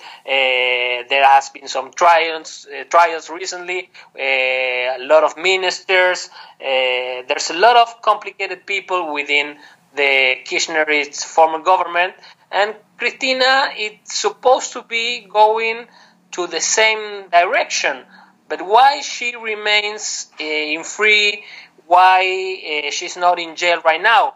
there 1.11 1.27
has 1.27 1.51
been 1.51 1.67
some 1.67 1.91
trials, 1.93 2.67
uh, 2.73 2.85
trials 2.85 3.29
recently. 3.29 3.91
Uh, 4.17 4.23
a 4.23 5.01
lot 5.01 5.25
of 5.25 5.37
ministers. 5.37 6.31
Uh, 6.61 7.27
there's 7.29 7.51
a 7.51 7.55
lot 7.59 7.77
of 7.77 8.01
complicated 8.03 8.67
people 8.67 9.13
within 9.13 9.57
the 9.97 10.37
Kirchner's 10.47 11.25
former 11.25 11.59
government, 11.59 12.15
and 12.51 12.75
Cristina 12.99 13.71
is 13.77 13.93
supposed 14.05 14.73
to 14.75 14.83
be 14.83 15.27
going 15.29 15.87
to 16.33 16.47
the 16.47 16.61
same 16.61 17.29
direction. 17.31 18.05
But 18.49 18.63
why 18.63 19.01
she 19.01 19.35
remains 19.37 20.31
uh, 20.41 20.45
in 20.45 20.85
free? 20.85 21.45
Why 21.87 22.85
uh, 22.87 22.91
she's 22.91 23.17
not 23.17 23.39
in 23.39 23.57
jail 23.57 23.81
right 23.85 24.01
now? 24.01 24.35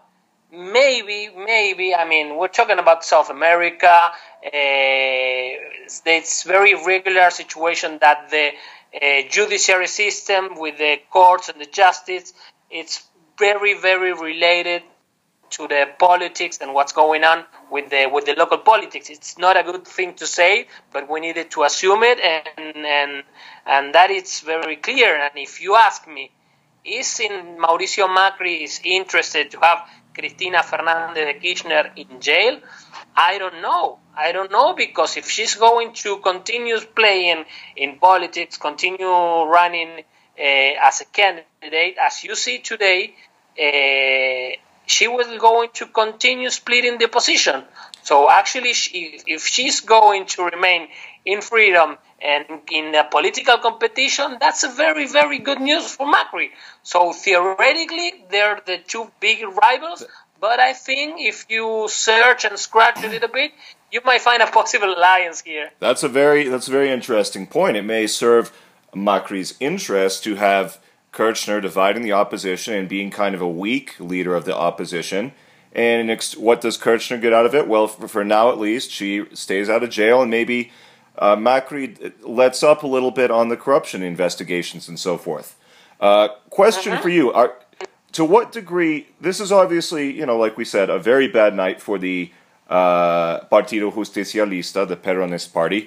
Maybe, 0.52 1.28
maybe. 1.36 1.94
I 1.94 2.08
mean, 2.08 2.36
we're 2.36 2.48
talking 2.48 2.78
about 2.78 3.04
South 3.04 3.30
America. 3.30 3.88
Uh, 4.44 4.50
it's 6.06 6.44
very 6.44 6.74
regular 6.74 7.30
situation 7.30 7.98
that 8.00 8.30
the 8.30 8.52
uh, 8.94 9.28
judiciary 9.28 9.88
system 9.88 10.50
with 10.56 10.78
the 10.78 10.98
courts 11.10 11.48
and 11.48 11.60
the 11.60 11.66
justice, 11.66 12.32
it's 12.70 13.04
very, 13.38 13.74
very 13.74 14.12
related 14.12 14.82
to 15.50 15.68
the 15.68 15.86
politics 15.98 16.58
and 16.60 16.74
what's 16.74 16.92
going 16.92 17.22
on 17.24 17.44
with 17.70 17.90
the 17.90 18.06
with 18.12 18.24
the 18.26 18.34
local 18.34 18.58
politics. 18.58 19.10
It's 19.10 19.38
not 19.38 19.56
a 19.56 19.62
good 19.62 19.86
thing 19.86 20.14
to 20.14 20.26
say, 20.26 20.68
but 20.92 21.08
we 21.10 21.20
needed 21.20 21.50
to 21.52 21.64
assume 21.64 22.02
it, 22.02 22.18
and 22.20 22.76
and 22.76 23.22
and 23.64 23.94
that 23.94 24.10
is 24.10 24.40
very 24.40 24.76
clear. 24.76 25.16
And 25.16 25.32
if 25.36 25.60
you 25.60 25.76
ask 25.76 26.06
me, 26.08 26.30
is 26.84 27.20
in 27.20 27.58
Mauricio 27.58 28.08
Macri 28.08 28.62
is 28.62 28.80
interested 28.84 29.50
to 29.52 29.60
have 29.60 29.88
Cristina 30.16 30.62
Fernandez 30.62 31.26
de 31.26 31.34
Kirchner 31.40 31.92
in 31.96 32.20
jail? 32.20 32.60
I 33.16 33.38
don't 33.38 33.60
know. 33.60 33.98
I 34.16 34.32
don't 34.32 34.50
know 34.50 34.74
because 34.74 35.16
if 35.16 35.30
she's 35.30 35.54
going 35.54 35.92
to 36.04 36.18
continue 36.18 36.78
playing 36.80 37.44
in 37.76 37.98
politics, 37.98 38.56
continue 38.56 39.06
running 39.06 39.90
uh, 40.38 40.88
as 40.88 41.02
a 41.02 41.06
candidate, 41.06 41.96
as 42.00 42.24
you 42.24 42.34
see 42.34 42.58
today. 42.58 43.14
Uh, 43.58 44.56
she 44.86 45.08
was 45.08 45.26
going 45.38 45.68
to 45.74 45.86
continue 45.86 46.48
splitting 46.48 46.96
the 46.98 47.08
position. 47.08 47.64
So 48.02 48.30
actually, 48.30 48.72
she, 48.72 49.20
if 49.26 49.44
she's 49.44 49.80
going 49.80 50.26
to 50.26 50.44
remain 50.44 50.88
in 51.24 51.40
freedom 51.40 51.98
and 52.20 52.44
in 52.72 52.94
a 52.94 53.04
political 53.04 53.58
competition, 53.58 54.38
that's 54.40 54.64
a 54.64 54.68
very, 54.68 55.06
very 55.06 55.38
good 55.38 55.60
news 55.60 55.90
for 55.90 56.06
Macri. 56.10 56.50
So 56.82 57.12
theoretically, 57.12 58.24
they're 58.30 58.60
the 58.64 58.78
two 58.78 59.10
big 59.20 59.44
rivals. 59.62 60.04
But 60.40 60.60
I 60.60 60.72
think 60.72 61.16
if 61.18 61.46
you 61.48 61.86
search 61.88 62.44
and 62.44 62.58
scratch 62.58 63.02
a 63.02 63.08
little 63.08 63.28
bit, 63.28 63.52
you 63.90 64.00
might 64.04 64.20
find 64.20 64.42
a 64.42 64.46
possible 64.46 64.92
alliance 64.94 65.42
here. 65.42 65.70
That's 65.78 66.02
a 66.02 66.08
very 66.08 66.48
that's 66.48 66.68
a 66.68 66.70
very 66.70 66.90
interesting 66.90 67.46
point. 67.46 67.76
It 67.76 67.82
may 67.82 68.06
serve 68.06 68.52
Macri's 68.94 69.54
interest 69.60 70.24
to 70.24 70.36
have 70.36 70.78
Kirchner 71.12 71.60
dividing 71.60 72.02
the 72.02 72.12
opposition 72.12 72.74
and 72.74 72.88
being 72.88 73.10
kind 73.10 73.34
of 73.34 73.40
a 73.40 73.48
weak 73.48 73.98
leader 73.98 74.34
of 74.34 74.44
the 74.44 74.54
opposition. 74.54 75.32
And 75.72 76.10
what 76.36 76.60
does 76.60 76.76
Kirchner 76.76 77.18
get 77.18 77.32
out 77.32 77.46
of 77.46 77.54
it? 77.54 77.68
Well, 77.68 77.86
for 77.86 78.24
now 78.24 78.50
at 78.50 78.58
least, 78.58 78.90
she 78.90 79.24
stays 79.34 79.68
out 79.68 79.82
of 79.82 79.90
jail 79.90 80.22
and 80.22 80.30
maybe 80.30 80.72
uh, 81.18 81.36
Macri 81.36 82.12
lets 82.22 82.62
up 82.62 82.82
a 82.82 82.86
little 82.86 83.10
bit 83.10 83.30
on 83.30 83.48
the 83.48 83.56
corruption 83.56 84.02
investigations 84.02 84.88
and 84.88 84.98
so 84.98 85.16
forth. 85.16 85.56
Uh, 86.00 86.28
question 86.50 86.92
Uh-huh. 86.92 87.02
for 87.02 87.08
you: 87.08 87.32
Are 87.32 87.54
to 88.12 88.24
what 88.24 88.52
degree 88.52 89.08
this 89.20 89.40
is 89.40 89.50
obviously 89.52 90.12
you 90.12 90.26
know 90.26 90.36
like 90.36 90.56
we 90.56 90.64
said 90.64 90.90
a 90.90 90.98
very 90.98 91.28
bad 91.28 91.54
night 91.54 91.80
for 91.80 91.98
the 91.98 92.30
uh, 92.68 93.40
Partido 93.50 93.92
Justicialista, 93.92 94.86
the 94.86 94.96
Peronist 94.96 95.52
party. 95.52 95.86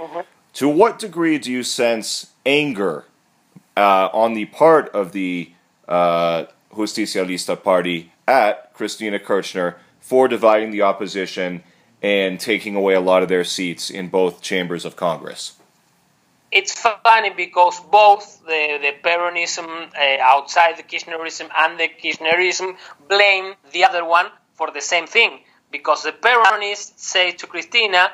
To 0.53 0.67
what 0.69 0.98
degree 1.00 1.38
do 1.38 1.51
you 1.51 1.62
sense 1.63 2.31
anger 2.45 3.05
uh, 3.77 4.09
on 4.13 4.33
the 4.33 4.45
part 4.45 4.89
of 4.89 5.12
the 5.12 5.51
uh, 5.88 6.45
Justicialista 6.74 7.62
party 7.62 8.12
at 8.27 8.74
Cristina 8.74 9.19
Kirchner 9.19 9.77
for 10.00 10.27
dividing 10.27 10.71
the 10.71 10.81
opposition 10.81 11.63
and 12.01 12.39
taking 12.39 12.75
away 12.75 12.94
a 12.94 13.01
lot 13.01 13.24
of 13.24 13.29
their 13.29 13.44
seats 13.44 13.89
in 13.89 14.10
both 14.10 14.41
chambers 14.41 14.86
of 14.86 14.96
Congress? 14.96 15.53
It's 16.51 16.74
funny 16.74 17.29
because 17.29 17.79
both 17.79 18.41
the, 18.46 18.79
the 18.82 18.94
Peronism 19.03 19.68
uh, 19.68 20.22
outside 20.22 20.77
the 20.77 20.84
Kirchnerism 20.84 21.48
and 21.56 21.79
the 21.79 21.89
Kirchnerism 21.89 22.75
blame 23.08 23.53
the 23.72 23.86
other 23.86 24.03
one 24.03 24.27
for 24.56 24.72
the 24.72 24.82
same 24.82 25.06
thing. 25.06 25.41
Because 25.72 26.03
the 26.03 26.12
Peronists 26.12 26.98
say 26.98 27.32
to 27.34 27.46
Cristina, 27.46 28.10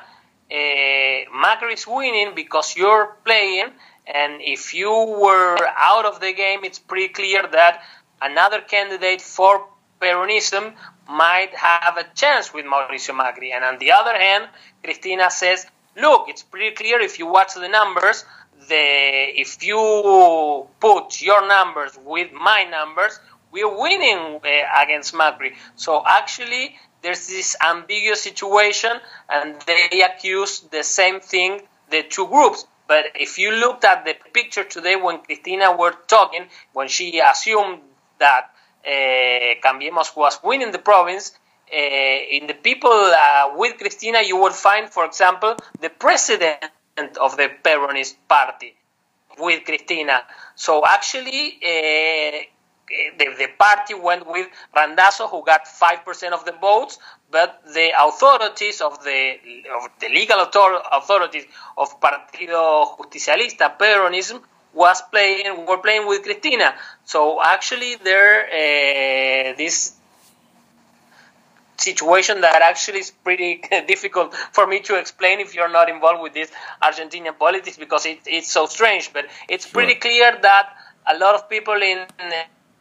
uh, 0.51 0.53
Macri 0.53 1.73
is 1.73 1.87
winning 1.87 2.35
because 2.35 2.75
you're 2.75 3.15
playing, 3.23 3.69
and 4.05 4.41
if 4.41 4.73
you 4.73 4.91
were 4.91 5.57
out 5.77 6.05
of 6.05 6.19
the 6.19 6.33
game, 6.33 6.65
it's 6.65 6.77
pretty 6.77 7.07
clear 7.07 7.47
that 7.51 7.81
another 8.21 8.59
candidate 8.59 9.21
for 9.21 9.65
Peronism 10.01 10.73
might 11.07 11.53
have 11.55 11.97
a 11.97 12.05
chance 12.15 12.53
with 12.53 12.65
Mauricio 12.65 13.13
Macri. 13.15 13.51
And 13.53 13.63
on 13.63 13.77
the 13.77 13.91
other 13.91 14.17
hand, 14.17 14.47
Cristina 14.83 15.29
says, 15.29 15.65
look, 15.95 16.29
it's 16.29 16.43
pretty 16.43 16.75
clear 16.75 16.99
if 16.99 17.19
you 17.19 17.27
watch 17.27 17.53
the 17.53 17.67
numbers, 17.67 18.25
the 18.67 18.75
if 18.75 19.63
you 19.63 20.67
put 20.79 21.21
your 21.21 21.47
numbers 21.47 21.97
with 22.03 22.31
my 22.33 22.63
numbers, 22.63 23.19
we're 23.51 23.79
winning 23.79 24.39
uh, 24.43 24.83
against 24.83 25.13
Macri. 25.13 25.55
So 25.75 26.03
actually, 26.05 26.75
there's 27.01 27.27
this 27.27 27.55
ambiguous 27.65 28.21
situation, 28.21 28.91
and 29.29 29.61
they 29.67 30.01
accuse 30.01 30.61
the 30.71 30.83
same 30.83 31.19
thing, 31.19 31.61
the 31.89 32.03
two 32.03 32.27
groups. 32.27 32.65
But 32.87 33.05
if 33.15 33.37
you 33.37 33.51
looked 33.51 33.83
at 33.83 34.05
the 34.05 34.15
picture 34.33 34.63
today 34.63 34.95
when 34.95 35.19
Cristina 35.19 35.75
were 35.75 35.93
talking, 36.07 36.45
when 36.73 36.87
she 36.87 37.19
assumed 37.19 37.79
that 38.19 38.49
uh, 38.85 39.55
Cambiemos 39.63 40.15
was 40.15 40.39
winning 40.43 40.71
the 40.71 40.79
province, 40.79 41.31
uh, 41.71 41.77
in 41.77 42.47
the 42.47 42.53
people 42.53 42.91
uh, 42.91 43.53
with 43.55 43.77
Cristina, 43.77 44.21
you 44.21 44.37
will 44.37 44.51
find, 44.51 44.89
for 44.89 45.05
example, 45.05 45.55
the 45.81 45.89
president 45.89 47.17
of 47.19 47.35
the 47.37 47.49
Peronist 47.63 48.15
party 48.27 48.75
with 49.39 49.63
Cristina. 49.65 50.21
So 50.55 50.83
actually, 50.85 51.57
uh, 51.63 52.37
the, 53.17 53.25
the 53.37 53.47
party 53.57 53.95
went 53.95 54.27
with 54.27 54.47
Randazzo, 54.75 55.27
who 55.27 55.43
got 55.43 55.65
5% 55.65 56.31
of 56.33 56.45
the 56.45 56.51
votes, 56.53 56.99
but 57.31 57.61
the 57.73 57.91
authorities 57.99 58.79
of 58.81 59.03
the, 59.03 59.33
of 59.75 59.89
the 59.99 60.09
legal 60.09 60.39
author- 60.39 60.81
authorities 60.91 61.45
of 61.77 61.99
Partido 61.99 62.95
Justicialista, 62.97 63.75
Peronism, 63.77 64.39
was 64.75 65.01
playing 65.11 65.65
were 65.65 65.77
playing 65.79 66.05
with 66.07 66.23
Cristina. 66.23 66.75
So 67.05 67.41
actually, 67.43 67.95
there 67.95 68.45
uh, 68.45 69.57
this 69.57 69.93
situation 71.77 72.41
that 72.41 72.61
actually 72.61 72.99
is 72.99 73.11
pretty 73.11 73.61
difficult 73.87 74.33
for 74.53 74.65
me 74.67 74.79
to 74.81 74.95
explain 74.99 75.39
if 75.39 75.53
you're 75.55 75.71
not 75.71 75.89
involved 75.89 76.21
with 76.21 76.33
this 76.33 76.51
Argentinian 76.81 77.37
politics 77.37 77.77
because 77.77 78.05
it, 78.05 78.19
it's 78.25 78.51
so 78.51 78.65
strange. 78.65 79.11
But 79.13 79.25
it's 79.49 79.65
Sure. 79.65 79.73
pretty 79.73 79.95
clear 79.95 80.37
that 80.41 80.69
a 81.07 81.17
lot 81.17 81.35
of 81.35 81.49
people 81.49 81.75
in 81.81 82.05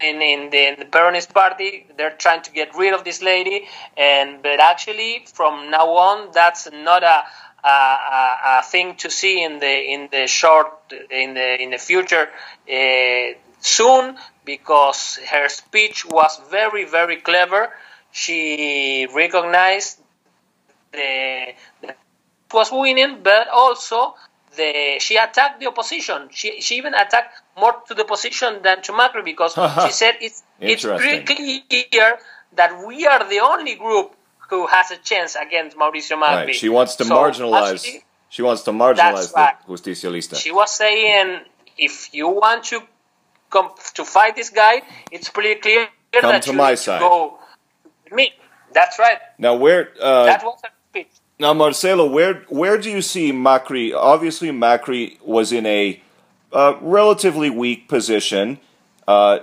in, 0.00 0.20
in, 0.20 0.50
the, 0.50 0.68
in 0.68 0.78
the 0.80 0.84
Peronist 0.86 1.32
party 1.32 1.86
they're 1.96 2.16
trying 2.24 2.42
to 2.42 2.50
get 2.52 2.76
rid 2.76 2.92
of 2.92 3.04
this 3.04 3.22
lady, 3.22 3.66
and 3.96 4.42
but 4.42 4.60
actually 4.60 5.24
from 5.32 5.70
now 5.70 5.88
on 5.88 6.30
that's 6.32 6.68
not 6.72 7.02
a 7.02 7.22
a, 7.64 7.68
a, 7.68 8.58
a 8.58 8.62
thing 8.62 8.94
to 8.96 9.10
see 9.10 9.42
in 9.42 9.58
the 9.58 9.92
in 9.92 10.08
the 10.10 10.26
short 10.26 10.68
in 11.10 11.34
the 11.34 11.62
in 11.62 11.70
the 11.70 11.78
future 11.78 12.28
uh, 12.70 13.38
soon 13.60 14.16
because 14.44 15.18
her 15.30 15.48
speech 15.48 16.04
was 16.04 16.40
very 16.50 16.84
very 16.84 17.16
clever. 17.16 17.70
She 18.12 19.08
recognized 19.12 19.98
the, 20.92 21.54
the 21.80 21.94
was 22.52 22.70
winning, 22.70 23.20
but 23.22 23.48
also 23.48 24.14
the 24.56 24.96
she 25.00 25.16
attacked 25.16 25.58
the 25.60 25.66
opposition. 25.66 26.28
She 26.30 26.60
she 26.60 26.76
even 26.76 26.94
attacked 26.94 27.42
more 27.56 27.74
to 27.88 27.94
the 27.94 28.04
opposition 28.04 28.62
than 28.62 28.82
to 28.82 28.92
Macri 28.92 29.24
because 29.24 29.54
she 29.84 29.90
said 29.92 30.14
it's 30.20 30.42
it's 30.60 30.84
pretty 30.84 31.60
clear 31.60 32.18
that 32.54 32.86
we 32.86 33.06
are 33.06 33.28
the 33.28 33.40
only 33.40 33.74
group 33.74 34.14
who 34.50 34.66
has 34.66 34.90
a 34.90 34.96
chance 34.96 35.34
against 35.36 35.76
Mauricio 35.76 36.16
Macri. 36.20 36.46
Right. 36.46 36.54
She 36.54 36.68
wants 36.68 36.96
to 36.96 37.04
So, 37.04 37.14
marginalize. 37.14 37.86
She 38.28 38.42
wants 38.42 38.62
to 38.62 38.72
marginalize 38.72 38.96
That's 38.96 39.32
right. 39.34 39.54
the 39.66 39.72
Justicialista. 39.72 40.36
she 40.36 40.50
was 40.50 40.70
saying 40.72 41.40
if 41.78 42.12
you 42.12 42.28
want 42.28 42.64
to 42.64 42.80
come 43.50 43.70
to 43.94 44.04
fight 44.04 44.34
this 44.36 44.50
guy, 44.50 44.82
it's 45.10 45.28
pretty 45.28 45.60
clear 45.60 45.86
Come 46.12 46.30
that 46.32 46.42
to 46.42 46.50
you 46.50 46.56
my 46.56 46.74
side. 46.74 46.98
to 46.98 47.04
go 47.04 47.38
me. 48.12 48.32
That's 48.72 48.98
right. 48.98 49.18
now, 49.38 49.54
where 49.54 49.90
uh, 50.00 50.24
that 50.24 50.42
was 50.42 50.58
her 50.64 50.70
speech. 50.90 51.08
Now, 51.38 51.52
Marcelo, 51.54 52.08
where 52.10 52.44
where 52.48 52.76
do 52.78 52.90
you 52.90 53.02
see 53.02 53.32
Macri? 53.32 53.94
Obviously, 53.94 54.50
Macri 54.50 55.20
was 55.22 55.52
in 55.52 55.64
a 55.66 56.00
uh, 56.52 56.76
relatively 56.80 57.50
weak 57.50 57.88
position 57.88 58.58
uh, 59.06 59.38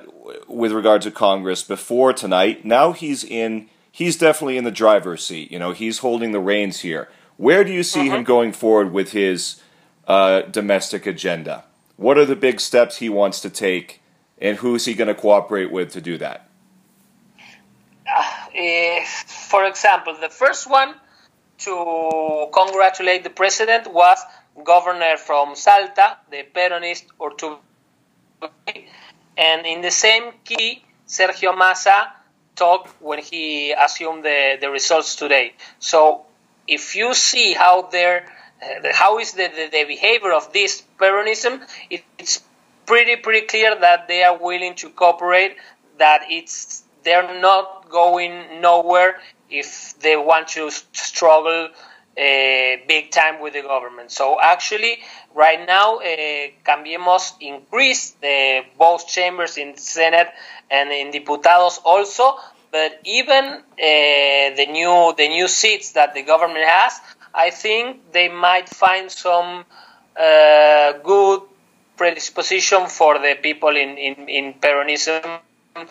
with 0.48 0.74
regard 0.74 1.02
to 1.04 1.12
Congress 1.12 1.64
before 1.64 2.12
tonight. 2.14 2.66
Now 2.66 2.92
he's 2.92 3.24
in. 3.24 3.70
He's 3.92 4.18
definitely 4.18 4.58
in 4.58 4.64
the 4.64 4.72
driver's 4.72 5.26
seat. 5.26 5.52
You 5.52 5.60
know, 5.60 5.72
he's 5.72 6.00
holding 6.00 6.32
the 6.32 6.40
reins 6.40 6.80
here. 6.80 7.10
Where 7.38 7.64
do 7.64 7.72
you 7.72 7.84
see 7.84 8.08
him 8.08 8.24
going 8.24 8.54
forward 8.54 8.94
with 8.94 9.12
his 9.12 9.62
uh, 10.08 10.42
domestic 10.44 11.06
agenda? 11.06 11.66
What 11.98 12.18
are 12.18 12.26
the 12.26 12.36
big 12.36 12.60
steps 12.60 12.98
he 12.98 13.10
wants 13.10 13.42
to 13.42 13.50
take, 13.50 14.02
and 14.40 14.58
who's 14.58 14.86
he 14.86 14.94
going 14.94 15.08
to 15.08 15.16
cooperate 15.16 15.72
with 15.72 15.92
to 15.94 16.02
do 16.02 16.18
that? 16.20 16.48
Uh, 18.08 19.04
for 19.06 19.66
example, 19.66 20.16
the 20.20 20.30
first 20.30 20.70
one 20.70 20.96
to 21.60 22.48
congratulate 22.54 23.24
the 23.24 23.30
president 23.30 23.92
was 23.94 24.20
governor 24.64 25.18
from 25.18 25.56
Salta, 25.56 26.18
the 26.30 26.44
Peronist 26.54 27.06
Urtubey, 27.20 28.86
and 29.38 29.66
in 29.66 29.82
the 29.82 29.92
same 29.92 30.32
key, 30.44 30.84
Sergio 31.08 31.58
Massa 31.58 32.14
when 33.00 33.20
he 33.20 33.72
assumed 33.74 34.24
the, 34.24 34.58
the 34.60 34.70
results 34.70 35.16
today. 35.16 35.54
So, 35.80 36.22
if 36.68 36.96
you 36.96 37.14
see 37.14 37.54
how 37.54 37.84
their 37.84 38.26
uh, 38.62 38.90
how 38.94 39.20
is 39.20 39.34
the, 39.34 39.48
the, 39.48 39.70
the 39.72 39.84
behavior 39.86 40.32
of 40.32 40.54
this 40.54 40.84
Peronism, 41.00 41.62
it, 41.90 42.04
it's 42.20 42.42
pretty 42.86 43.16
pretty 43.16 43.48
clear 43.48 43.76
that 43.80 44.08
they 44.08 44.24
are 44.24 44.38
willing 44.38 44.76
to 44.76 44.90
cooperate. 44.90 45.58
That 45.98 46.22
it's 46.30 46.84
they're 47.04 47.40
not 47.42 47.90
going 47.90 48.62
nowhere 48.62 49.20
if 49.50 50.00
they 50.00 50.16
want 50.16 50.50
to 50.50 50.70
struggle 50.94 51.70
uh, 52.18 52.84
big 52.88 53.12
time 53.12 53.40
with 53.42 53.54
the 53.54 53.62
government. 53.62 54.12
So 54.12 54.38
actually, 54.42 55.00
right 55.34 55.66
now, 55.66 55.98
uh, 55.98 56.04
Cambiemos 56.66 57.34
increased 57.40 58.18
both 58.78 59.08
chambers 59.08 59.58
in 59.58 59.78
Senate 59.78 60.28
and 60.70 60.92
in 60.92 61.12
Diputados 61.12 61.80
also. 61.84 62.38
But 62.72 63.02
even 63.04 63.44
uh, 63.44 63.62
the 63.78 64.68
new 64.72 65.14
the 65.18 65.28
new 65.28 65.48
seats 65.48 65.92
that 65.94 66.14
the 66.14 66.24
government 66.24 66.66
has, 66.66 67.00
I 67.34 67.50
think 67.50 68.12
they 68.14 68.30
might 68.30 68.70
find 68.70 69.12
some 69.12 69.66
good 71.04 71.42
predisposition 71.98 72.88
for 72.88 73.20
the 73.20 73.36
people 73.42 73.76
in, 73.76 73.98
in, 73.98 74.30
in 74.30 74.54
Peronism 74.54 75.40
uh, 75.76 75.84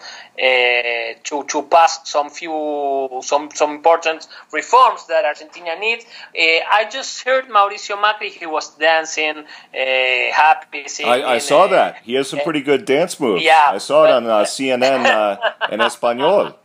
to 1.25 1.45
to 1.49 1.63
pass 1.63 2.09
some 2.09 2.31
few 2.31 3.21
some 3.23 3.51
some 3.55 3.71
important 3.71 4.27
reforms 4.53 5.07
that 5.07 5.25
Argentina 5.25 5.79
needs. 5.79 6.05
Uh, 6.37 6.61
I 6.71 6.89
just 6.91 7.23
heard 7.25 7.49
Mauricio 7.49 7.97
Macri; 7.97 8.29
he 8.29 8.47
was 8.47 8.77
dancing, 8.77 9.39
uh, 9.39 9.45
happy. 9.73 10.85
I, 10.85 10.87
singing, 10.87 11.25
I 11.25 11.39
saw 11.39 11.65
uh, 11.65 11.69
that. 11.69 11.97
He 12.03 12.15
has 12.15 12.29
some 12.29 12.41
pretty 12.41 12.61
good 12.61 12.85
dance 12.85 13.19
moves. 13.19 13.43
Yeah, 13.43 13.71
I 13.71 13.79
saw 13.79 14.05
it 14.05 14.11
on 14.11 14.27
uh, 14.27 14.45
CNN 14.45 15.07
uh, 15.07 15.53
in 15.73 15.81
Espanol. 15.81 16.57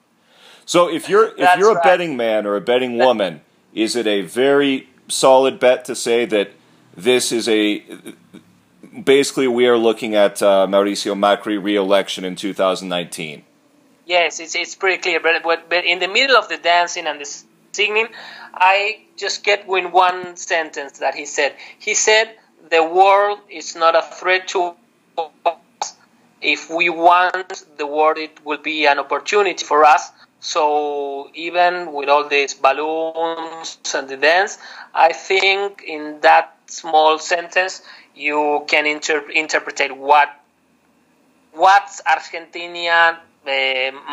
So 0.66 0.90
if 0.90 1.10
you're 1.10 1.32
if 1.38 1.58
you're 1.58 1.72
a 1.72 1.76
right. 1.76 1.84
betting 1.84 2.18
man 2.18 2.46
or 2.46 2.56
a 2.56 2.62
betting 2.62 2.98
woman, 2.98 3.42
is 3.74 3.96
it 3.96 4.08
a 4.08 4.22
very 4.22 4.90
solid 5.08 5.60
bet 5.60 5.86
to 5.86 5.96
say 5.96 6.26
that 6.26 6.52
this 6.96 7.32
is 7.32 7.48
a 7.48 7.84
basically 9.04 9.48
we 9.48 9.68
are 9.68 9.78
looking 9.78 10.16
at 10.16 10.42
uh, 10.42 10.68
Mauricio 10.68 11.16
Macri 11.16 11.62
re-election 11.62 12.24
in 12.24 12.36
2019? 12.36 13.44
Yes, 14.06 14.40
it's, 14.40 14.56
it's 14.56 14.76
pretty 14.76 15.02
clear. 15.02 15.20
But, 15.20 15.44
but 15.44 15.70
but 15.70 15.84
in 15.86 16.00
the 16.00 16.08
middle 16.08 16.38
of 16.38 16.48
the 16.48 16.58
dancing 16.58 17.08
and 17.08 17.20
the 17.20 17.44
singing, 17.72 18.08
I 18.54 19.00
just 19.18 19.44
get 19.44 19.68
with 19.68 19.92
one 19.92 20.36
sentence 20.36 21.00
that 21.00 21.16
he 21.16 21.26
said. 21.26 21.56
He 21.80 21.96
said, 21.96 22.36
"The 22.70 22.84
world 22.84 23.40
is 23.50 23.76
not 23.76 23.96
a 23.96 24.04
threat 24.04 24.48
to 24.50 24.76
us. 25.18 25.94
If 26.42 26.70
we 26.70 26.90
want 26.90 27.64
the 27.78 27.88
world, 27.88 28.18
it 28.20 28.46
will 28.46 28.60
be 28.62 28.86
an 28.86 29.00
opportunity 29.00 29.66
for 29.66 29.84
us." 29.84 30.12
So 30.40 31.32
even 31.34 31.92
with 31.92 32.08
all 32.08 32.30
these 32.30 32.54
balloons 32.54 33.80
and 33.96 34.08
the 34.08 34.18
dance, 34.18 34.60
I 34.94 35.12
think 35.14 35.84
in 35.88 36.20
that 36.22 36.54
small 36.68 37.18
sentence 37.18 37.82
you 38.16 38.64
can 38.68 38.86
inter- 38.86 39.30
interpret 39.30 39.96
what 39.96 40.30
what 41.54 42.02
Argentina 42.06 43.20
uh, 43.48 43.50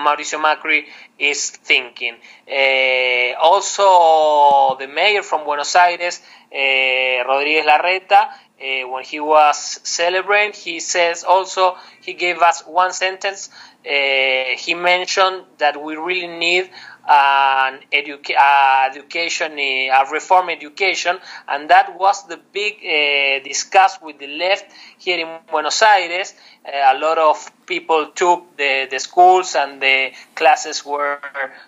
Mauricio 0.05 0.39
Macri 0.41 0.85
is 1.19 1.51
thinking. 1.51 2.15
Uh, 2.47 3.35
also, 3.41 4.77
the 4.79 4.87
mayor 4.87 5.23
from 5.23 5.45
Buenos 5.45 5.75
Aires, 5.75 6.21
uh, 6.53 6.57
Rodríguez 6.57 7.65
Larreta, 7.65 8.29
uh, 8.63 8.89
when 8.89 9.05
he 9.05 9.19
was 9.21 9.81
celebrating, 9.83 10.53
he 10.53 10.81
says 10.81 11.25
also 11.25 11.77
he 12.03 12.13
gave 12.13 12.39
us 12.39 12.63
one 12.67 12.93
sentence. 12.93 13.51
Uh, 13.85 14.55
he 14.57 14.75
mentioned 14.75 15.45
that 15.59 15.83
we 15.83 15.97
really 15.97 16.29
need 16.29 16.71
an 17.09 17.81
educa- 17.93 18.37
uh, 18.39 18.89
education, 18.91 19.53
uh, 19.53 20.05
reform 20.13 20.51
education, 20.51 21.19
and 21.49 21.69
that 21.71 21.99
was 21.99 22.27
the 22.29 22.39
big 22.53 22.75
uh, 22.85 23.43
discuss 23.45 23.99
with 24.03 24.19
the 24.19 24.29
left 24.29 24.73
here 24.99 25.19
in 25.19 25.39
Buenos 25.51 25.83
Aires. 25.83 26.35
Uh, 26.65 26.95
a 26.95 26.99
lot 26.99 27.19
of 27.19 27.51
people 27.67 28.11
took 28.15 28.57
the, 28.57 28.87
the 28.91 28.99
schools 28.99 29.55
and 29.57 29.83
the 29.83 30.13
classes 30.35 30.85
were 30.87 31.19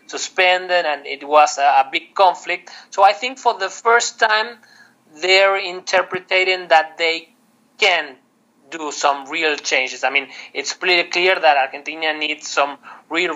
suspended, 0.06 0.86
and 0.86 1.06
it 1.06 1.26
was 1.26 1.58
a, 1.58 1.62
a 1.62 1.88
big 1.90 2.14
conflict. 2.14 2.70
So 2.90 3.02
I 3.02 3.12
think 3.12 3.38
for 3.38 3.58
the 3.58 3.68
first 3.68 4.20
time, 4.20 4.58
they're 5.20 5.56
interpreting 5.56 6.68
that 6.68 6.96
they 6.98 7.28
can 7.78 8.16
do 8.70 8.90
some 8.92 9.28
real 9.30 9.56
changes. 9.56 10.04
I 10.04 10.10
mean, 10.10 10.28
it's 10.52 10.74
pretty 10.74 11.08
clear 11.10 11.38
that 11.38 11.56
Argentina 11.56 12.16
needs 12.16 12.48
some 12.48 12.78
real 13.10 13.34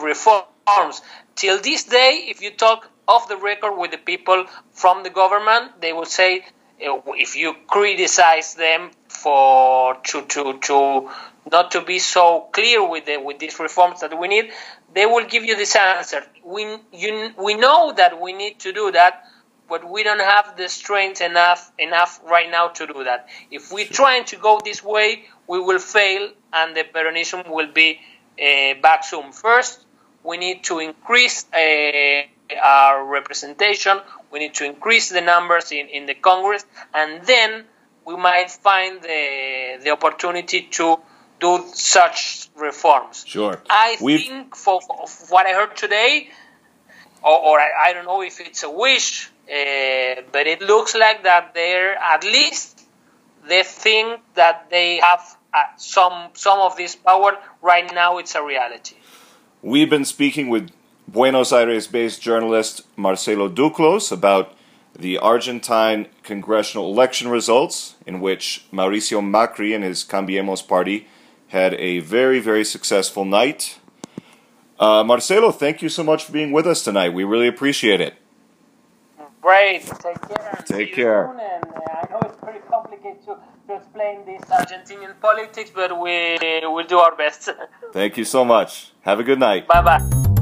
reforms. 0.68 1.02
Till 1.35 1.61
this 1.61 1.85
day, 1.85 2.26
if 2.28 2.42
you 2.42 2.50
talk 2.50 2.90
off 3.07 3.28
the 3.28 3.37
record 3.37 3.76
with 3.76 3.90
the 3.90 3.98
people 3.98 4.46
from 4.72 5.02
the 5.02 5.11
government, 5.11 5.81
they 5.81 5.92
will 5.92 6.04
say 6.04 6.44
uh, 6.87 7.00
if 7.16 7.37
you 7.37 7.54
criticize 7.66 8.54
them 8.54 8.90
for 9.09 9.96
to 10.04 10.22
to 10.22 10.59
to 10.59 11.11
not 11.50 11.70
to 11.72 11.81
be 11.83 11.98
so 11.98 12.48
clear 12.52 12.87
with 12.87 13.07
the, 13.07 13.16
with 13.16 13.38
these 13.38 13.59
reforms 13.59 14.00
that 14.00 14.18
we 14.18 14.28
need, 14.28 14.50
they 14.94 15.07
will 15.07 15.24
give 15.26 15.44
you 15.44 15.57
this 15.57 15.74
answer. 15.74 16.22
We 16.44 16.76
you, 16.92 17.33
we 17.42 17.54
know 17.54 17.92
that 17.96 18.20
we 18.20 18.33
need 18.33 18.61
to 18.61 18.72
do 18.72 18.92
that, 18.92 19.24
but 19.68 19.88
we 19.88 20.02
don't 20.02 20.20
have 20.20 20.57
the 20.57 20.68
strength 20.68 21.20
enough 21.20 21.72
enough 21.78 22.20
right 22.24 22.50
now 22.50 22.68
to 22.68 22.87
do 22.87 23.04
that. 23.04 23.28
If 23.50 23.72
we're 23.72 23.87
trying 23.87 24.24
to 24.26 24.37
go 24.37 24.61
this 24.64 24.83
way, 24.85 25.24
we 25.46 25.59
will 25.61 25.78
fail, 25.78 26.31
and 26.52 26.76
the 26.76 26.85
Peronism 26.85 27.50
will 27.50 27.72
be 27.72 28.00
uh, 28.40 28.81
back 28.81 29.04
soon. 29.04 29.33
First, 29.33 29.85
we 30.24 30.37
need 30.37 30.64
to 30.64 30.78
increase 30.81 31.46
uh, 31.54 32.22
our 32.62 33.04
representation. 33.04 33.98
We 34.31 34.38
need 34.40 34.54
to 34.54 34.64
increase 34.64 35.09
the 35.11 35.20
numbers 35.20 35.72
in, 35.72 35.88
in 35.88 36.07
the 36.07 36.14
Congress, 36.14 36.64
and 36.94 37.22
then 37.24 37.64
we 38.07 38.16
might 38.16 38.50
find 38.50 39.02
the 39.02 39.78
the 39.85 39.90
opportunity 39.90 40.62
to 40.62 40.96
do 41.40 41.64
such 41.74 42.48
reforms. 42.57 43.24
Sure. 43.26 43.61
I 43.70 43.96
We've- 44.00 44.24
think 44.24 44.57
for, 44.57 44.81
for 44.81 45.07
what 45.28 45.46
I 45.46 45.52
heard 45.52 45.76
today, 45.76 46.28
or, 47.22 47.38
or 47.38 47.61
I, 47.61 47.70
I 47.88 47.92
don't 47.92 48.07
know 48.07 48.22
if 48.22 48.40
it's 48.40 48.62
a 48.64 48.70
wish, 48.70 49.28
uh, 49.48 50.22
but 50.33 50.46
it 50.46 50.61
looks 50.61 50.94
like 50.94 51.22
that 51.24 51.54
they're 51.54 51.94
at 51.96 52.24
least 52.24 52.74
they 53.46 53.62
think 53.62 54.20
that 54.35 54.68
they 54.68 54.96
have 54.98 55.22
uh, 55.54 55.62
some 55.76 56.28
some 56.35 56.59
of 56.59 56.76
this 56.76 56.96
power 56.96 57.38
right 57.62 57.88
now. 57.94 58.18
It's 58.18 58.35
a 58.35 58.42
reality. 58.42 58.96
We've 59.62 59.90
been 59.90 60.05
speaking 60.05 60.51
with 60.51 60.71
Buenos 61.09 61.53
Aires 61.53 61.88
based 61.88 62.23
journalist 62.23 62.83
Marcelo 62.97 63.49
Duclos 63.49 64.12
about 64.12 64.55
the 64.97 65.18
Argentine 65.18 66.07
congressional 66.23 66.92
election 66.92 67.29
results, 67.29 67.97
in 68.07 68.21
which 68.21 68.66
Mauricio 68.73 69.21
Macri 69.21 69.75
and 69.75 69.83
his 69.83 70.05
Cambiemos 70.05 70.66
party 70.66 71.09
had 71.49 71.75
a 71.75 71.99
very, 71.99 72.38
very 72.38 72.64
successful 72.64 73.25
night. 73.25 73.81
Uh, 74.79 75.03
Marcelo, 75.03 75.51
thank 75.51 75.83
you 75.83 75.88
so 75.88 76.05
much 76.05 76.25
for 76.25 76.31
being 76.31 76.53
with 76.53 76.66
us 76.66 76.85
tonight. 76.85 77.09
We 77.09 77.25
really 77.25 77.49
appreciate 77.49 78.01
it. 78.01 78.14
Great. 79.42 79.83
Take 79.87 80.21
care. 80.21 80.64
Take 80.66 80.94
care. 80.94 81.31
And 81.33 81.40
uh, 81.40 81.81
I 81.90 82.07
know 82.11 82.21
it's 82.23 82.37
pretty 82.37 82.61
complicated 82.68 83.25
to, 83.25 83.38
to 83.68 83.76
explain 83.76 84.24
this 84.24 84.40
Argentinian 84.48 85.20
politics, 85.20 85.70
but 85.74 85.90
we 86.00 86.38
will 86.62 86.87
do 86.87 86.98
our 86.98 87.14
best. 87.14 87.50
Thank 87.92 88.16
you 88.16 88.24
so 88.24 88.44
much. 88.44 88.92
Have 89.02 89.20
a 89.20 89.22
good 89.22 89.38
night. 89.38 89.68
bye 89.68 89.83
bye. 89.83 90.35